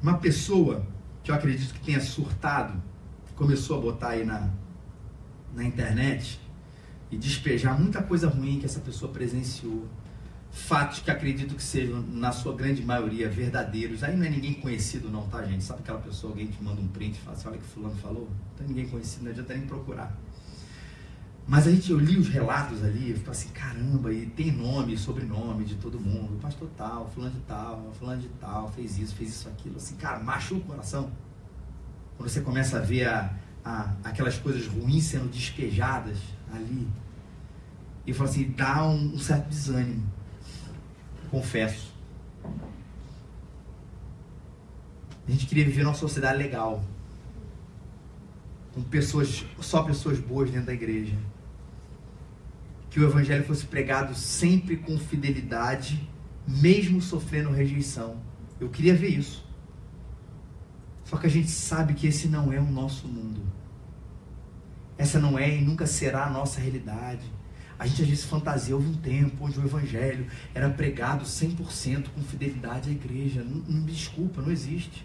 Uma 0.03 0.17
pessoa 0.17 0.85
que 1.23 1.31
eu 1.31 1.35
acredito 1.35 1.73
que 1.73 1.79
tenha 1.79 2.01
surtado, 2.01 2.73
começou 3.37 3.77
a 3.77 3.81
botar 3.81 4.09
aí 4.09 4.25
na, 4.25 4.49
na 5.55 5.63
internet 5.63 6.41
e 7.09 7.17
despejar 7.17 7.79
muita 7.79 8.03
coisa 8.03 8.27
ruim 8.27 8.59
que 8.59 8.65
essa 8.65 8.81
pessoa 8.81 9.13
presenciou. 9.13 9.87
Fatos 10.51 10.99
que 10.99 11.09
acredito 11.09 11.55
que 11.55 11.63
sejam, 11.63 12.01
na 12.01 12.33
sua 12.33 12.53
grande 12.53 12.83
maioria, 12.83 13.29
verdadeiros. 13.29 14.03
Aí 14.03 14.17
não 14.17 14.25
é 14.25 14.29
ninguém 14.29 14.55
conhecido, 14.55 15.09
não, 15.09 15.25
tá, 15.29 15.41
gente? 15.45 15.63
Sabe 15.63 15.79
aquela 15.79 15.99
pessoa, 15.99 16.33
alguém 16.33 16.47
que 16.47 16.61
manda 16.61 16.81
um 16.81 16.87
print 16.89 17.15
e 17.15 17.21
fala 17.21 17.37
assim: 17.37 17.47
olha 17.47 17.57
que 17.57 17.63
Fulano 17.63 17.95
falou? 17.95 18.27
Não 18.29 18.57
tem 18.57 18.67
ninguém 18.67 18.89
conhecido, 18.89 19.23
não 19.23 19.31
adianta 19.31 19.53
nem 19.53 19.65
procurar. 19.65 20.19
Mas 21.45 21.67
a 21.67 21.71
gente, 21.71 21.91
eu 21.91 21.99
li 21.99 22.17
os 22.17 22.29
relatos 22.29 22.83
ali, 22.83 23.11
eu 23.11 23.17
fico 23.17 23.29
assim, 23.29 23.49
caramba, 23.49 24.13
e 24.13 24.25
tem 24.27 24.49
nome, 24.51 24.97
sobrenome 24.97 25.65
de 25.65 25.75
todo 25.75 25.99
mundo, 25.99 26.39
pastor 26.41 26.69
tal, 26.77 27.09
fulano 27.09 27.33
de 27.33 27.41
tal, 27.41 27.91
fulano 27.99 28.21
de 28.21 28.29
tal, 28.39 28.71
fez 28.71 28.97
isso, 28.97 29.13
fez 29.13 29.29
isso, 29.29 29.49
aquilo, 29.49 29.75
assim, 29.75 29.95
cara, 29.95 30.19
machuca 30.19 30.61
o 30.61 30.65
coração. 30.65 31.11
Quando 32.15 32.29
você 32.29 32.39
começa 32.39 32.77
a 32.77 32.81
ver 32.81 33.09
a, 33.09 33.35
a, 33.63 33.93
aquelas 34.05 34.37
coisas 34.37 34.67
ruins 34.67 35.03
sendo 35.03 35.29
despejadas 35.29 36.17
ali, 36.53 36.87
e 38.07 38.13
fala 38.13 38.29
assim, 38.29 38.49
dá 38.51 38.85
um, 38.85 39.13
um 39.13 39.19
certo 39.19 39.49
desânimo, 39.49 40.09
confesso. 41.29 41.93
A 45.27 45.31
gente 45.31 45.45
queria 45.45 45.65
viver 45.65 45.83
numa 45.83 45.93
sociedade 45.93 46.37
legal, 46.37 46.81
com 48.73 48.81
pessoas, 48.81 49.45
só 49.59 49.83
pessoas 49.83 50.19
boas 50.19 50.49
dentro 50.49 50.67
da 50.67 50.73
igreja 50.73 51.17
que 52.93 52.99
o 52.99 53.09
evangelho 53.09 53.43
fosse 53.43 53.65
pregado 53.65 54.13
sempre 54.13 54.77
com 54.77 54.99
fidelidade, 54.99 56.07
mesmo 56.47 57.01
sofrendo 57.01 57.49
rejeição. 57.49 58.17
Eu 58.59 58.69
queria 58.69 58.93
ver 58.93 59.07
isso. 59.07 59.43
Só 61.03 61.17
que 61.17 61.25
a 61.25 61.29
gente 61.29 61.49
sabe 61.49 61.95
que 61.95 62.05
esse 62.05 62.27
não 62.27 62.53
é 62.53 62.59
o 62.59 62.71
nosso 62.71 63.07
mundo. 63.07 63.41
Essa 64.95 65.19
não 65.19 65.39
é 65.39 65.57
e 65.57 65.59
nunca 65.59 65.87
será 65.87 66.27
a 66.27 66.29
nossa 66.29 66.61
realidade. 66.61 67.25
A 67.79 67.87
gente 67.87 68.03
às 68.03 68.07
vezes 68.07 68.25
fantasia, 68.25 68.75
houve 68.75 68.89
um 68.89 68.97
tempo 68.97 69.43
onde 69.43 69.59
o 69.59 69.65
evangelho 69.65 70.27
era 70.53 70.69
pregado 70.69 71.25
100% 71.25 72.09
com 72.09 72.21
fidelidade 72.21 72.91
à 72.91 72.93
igreja. 72.93 73.43
Não, 73.43 73.57
não, 73.67 73.85
desculpa, 73.87 74.39
não 74.39 74.51
existe. 74.51 75.03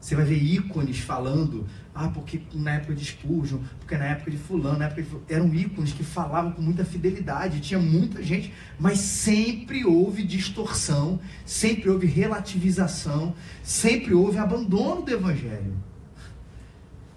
Você 0.00 0.16
vai 0.16 0.24
ver 0.24 0.42
ícones 0.42 0.98
falando, 0.98 1.66
ah, 1.94 2.08
porque 2.08 2.40
na 2.54 2.76
época 2.76 2.94
de 2.94 3.04
Spurgeon, 3.04 3.58
porque 3.78 3.98
na 3.98 4.06
época 4.06 4.30
de 4.30 4.38
fulano, 4.38 4.78
na 4.78 4.86
época 4.86 5.02
de... 5.02 5.08
eram 5.28 5.54
ícones 5.54 5.92
que 5.92 6.02
falavam 6.02 6.52
com 6.52 6.62
muita 6.62 6.86
fidelidade, 6.86 7.60
tinha 7.60 7.78
muita 7.78 8.22
gente, 8.22 8.50
mas 8.78 8.98
sempre 8.98 9.84
houve 9.84 10.22
distorção, 10.22 11.20
sempre 11.44 11.90
houve 11.90 12.06
relativização, 12.06 13.34
sempre 13.62 14.14
houve 14.14 14.38
abandono 14.38 15.02
do 15.02 15.12
evangelho. 15.12 15.76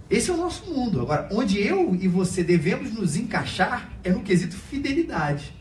Esse 0.10 0.30
é 0.30 0.34
o 0.34 0.38
nosso 0.38 0.70
mundo. 0.70 1.00
Agora, 1.00 1.30
onde 1.32 1.60
eu 1.60 1.96
e 1.96 2.08
você 2.10 2.44
devemos 2.44 2.92
nos 2.92 3.16
encaixar 3.16 3.94
é 4.04 4.12
no 4.12 4.22
quesito 4.22 4.56
fidelidade. 4.56 5.54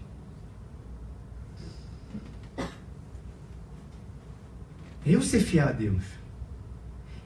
Eu 5.07 5.23
ser 5.23 5.41
fiel 5.41 5.69
a 5.69 5.73
Deus 5.73 6.22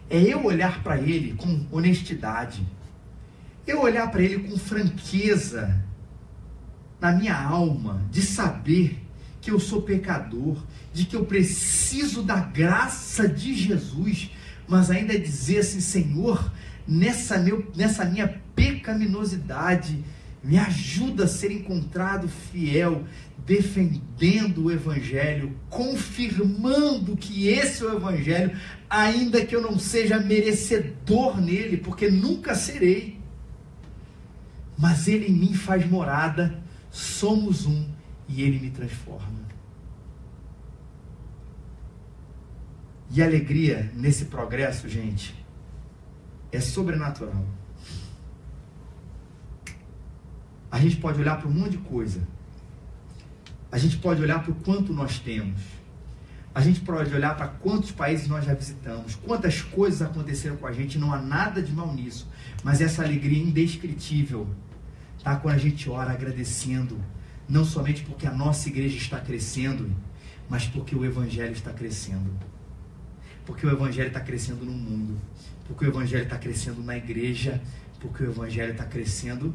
é 0.09 0.21
eu 0.21 0.45
olhar 0.45 0.83
para 0.83 1.01
ele 1.01 1.35
com 1.35 1.67
honestidade, 1.71 2.67
eu 3.67 3.81
olhar 3.81 4.11
para 4.11 4.23
ele 4.23 4.49
com 4.49 4.57
franqueza 4.57 5.85
na 7.01 7.13
minha 7.13 7.37
alma, 7.37 8.03
de 8.11 8.23
saber 8.23 9.03
que 9.41 9.51
eu 9.51 9.61
sou 9.61 9.83
pecador, 9.83 10.65
de 10.93 11.05
que 11.05 11.15
eu 11.15 11.25
preciso 11.25 12.23
da 12.23 12.41
graça 12.41 13.29
de 13.29 13.55
Jesus, 13.55 14.31
mas 14.67 14.91
ainda 14.91 15.19
dizer 15.19 15.59
assim, 15.59 15.81
Senhor, 15.81 16.53
nessa, 16.87 17.39
meu, 17.39 17.71
nessa 17.77 18.05
minha 18.05 18.41
pecaminosidade, 18.55 20.03
me 20.47 20.57
ajuda 20.59 21.25
a 21.25 21.29
ser 21.29 21.51
encontrado 21.51 22.29
fiel, 22.29 23.05
defendendo 23.45 24.65
o 24.65 24.71
Evangelho, 24.71 25.59
confirmando 25.69 27.17
que 27.17 27.49
esse 27.49 27.83
é 27.83 27.87
o 27.87 27.97
Evangelho, 27.97 28.57
ainda 28.89 29.45
que 29.45 29.57
eu 29.57 29.61
não 29.61 29.77
seja 29.77 30.21
merecedor 30.21 31.41
nele, 31.41 31.77
porque 31.77 32.09
nunca 32.09 32.55
serei. 32.55 33.19
Mas 34.79 35.09
ele 35.09 35.27
em 35.27 35.33
mim 35.33 35.53
faz 35.53 35.85
morada, 35.85 36.63
somos 36.93 37.67
um 37.67 37.85
e 38.29 38.43
ele 38.43 38.61
me 38.61 38.71
transforma. 38.71 39.45
E 43.11 43.21
a 43.21 43.27
alegria 43.27 43.91
nesse 43.95 44.27
progresso, 44.27 44.89
gente, 44.89 45.35
é 46.53 46.61
sobrenatural. 46.61 47.45
A 50.71 50.79
gente 50.81 50.97
pode 50.97 51.21
olhar 51.21 51.39
para 51.39 51.49
um 51.49 51.53
monte 51.53 51.73
de 51.73 51.79
coisa 51.79 52.21
a 53.71 53.79
gente 53.79 53.99
pode 53.99 54.23
olhar 54.23 54.43
para 54.43 54.53
o 54.53 54.55
quanto 54.55 54.93
nós 54.93 55.19
temos. 55.19 55.61
A 56.55 56.63
gente 56.63 56.81
pode 56.81 57.15
olhar 57.15 57.37
para 57.37 57.49
quantos 57.49 57.91
países 57.91 58.27
nós 58.27 58.45
já 58.45 58.55
visitamos, 58.55 59.15
quantas 59.15 59.61
coisas 59.61 60.01
aconteceram 60.01 60.57
com 60.57 60.67
a 60.67 60.73
gente, 60.73 60.99
não 60.99 61.13
há 61.13 61.21
nada 61.21 61.61
de 61.61 61.71
mal 61.73 61.93
nisso, 61.93 62.27
mas 62.65 62.81
essa 62.81 63.05
alegria 63.05 63.43
indescritível, 63.43 64.49
tá? 65.23 65.37
Quando 65.37 65.55
a 65.57 65.59
gente 65.59 65.91
ora 65.91 66.13
agradecendo, 66.13 66.99
não 67.47 67.67
somente 67.67 68.03
porque 68.05 68.27
a 68.27 68.33
nossa 68.33 68.71
igreja 68.71 68.97
está 68.97 69.21
crescendo, 69.21 69.95
mas 70.49 70.67
porque 70.67 70.97
o 70.97 71.05
evangelho 71.05 71.53
está 71.53 71.73
crescendo. 71.73 72.31
Porque 73.45 73.67
o 73.67 73.71
evangelho 73.71 74.09
está 74.09 74.21
crescendo 74.21 74.65
no 74.65 74.73
mundo, 74.73 75.21
porque 75.69 75.85
o 75.85 75.89
evangelho 75.89 76.25
está 76.25 76.39
crescendo 76.39 76.83
na 76.83 76.97
igreja, 76.97 77.61
porque 78.01 78.23
o 78.23 78.31
evangelho 78.31 78.73
está 78.73 78.87
crescendo 78.87 79.55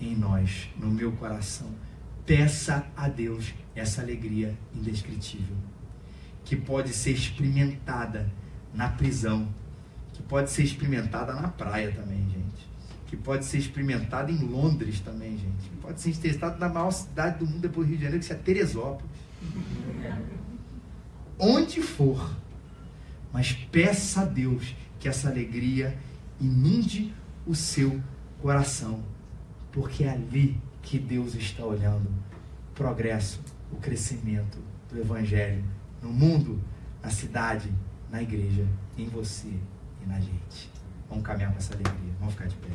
em 0.00 0.16
nós, 0.16 0.68
no 0.76 0.90
meu 0.90 1.12
coração. 1.12 1.68
Peça 2.24 2.86
a 2.96 3.08
Deus 3.08 3.52
essa 3.74 4.02
alegria 4.02 4.56
indescritível, 4.74 5.56
que 6.44 6.56
pode 6.56 6.92
ser 6.92 7.12
experimentada 7.12 8.30
na 8.72 8.88
prisão, 8.88 9.48
que 10.12 10.22
pode 10.22 10.50
ser 10.50 10.62
experimentada 10.62 11.34
na 11.34 11.48
praia 11.48 11.92
também, 11.92 12.18
gente. 12.30 12.70
Que 13.06 13.16
pode 13.16 13.44
ser 13.44 13.58
experimentada 13.58 14.30
em 14.30 14.38
Londres 14.38 15.00
também, 15.00 15.36
gente. 15.36 15.68
Que 15.68 15.76
pode 15.76 16.00
ser 16.00 16.10
experimentada 16.10 16.58
na 16.58 16.68
maior 16.68 16.92
cidade 16.92 17.40
do 17.40 17.46
mundo 17.46 17.60
depois 17.60 17.86
do 17.86 17.90
Rio 17.90 17.98
de 17.98 18.04
Janeiro, 18.04 18.24
que 18.24 18.32
é 18.32 18.36
Teresópolis. 18.36 19.10
Onde 21.38 21.82
for. 21.82 22.36
Mas 23.32 23.52
peça 23.52 24.22
a 24.22 24.24
Deus 24.24 24.74
que 25.00 25.08
essa 25.08 25.28
alegria 25.28 25.98
inunde 26.40 27.12
o 27.46 27.54
seu 27.54 28.00
coração. 28.40 29.02
Porque 29.72 30.04
é 30.04 30.10
ali 30.10 30.60
que 30.82 30.98
Deus 30.98 31.34
está 31.34 31.64
olhando 31.64 32.08
o 32.08 32.74
progresso, 32.74 33.40
o 33.72 33.76
crescimento 33.76 34.58
do 34.90 35.00
Evangelho 35.00 35.64
no 36.02 36.10
mundo, 36.10 36.60
na 37.02 37.10
cidade, 37.10 37.72
na 38.10 38.22
igreja, 38.22 38.66
em 38.96 39.06
você 39.08 39.52
e 40.02 40.06
na 40.06 40.18
gente. 40.18 40.70
Vamos 41.08 41.24
caminhar 41.24 41.52
com 41.52 41.58
essa 41.58 41.74
alegria. 41.74 42.12
Vamos 42.18 42.34
ficar 42.34 42.46
de 42.46 42.56
pé. 42.56 42.70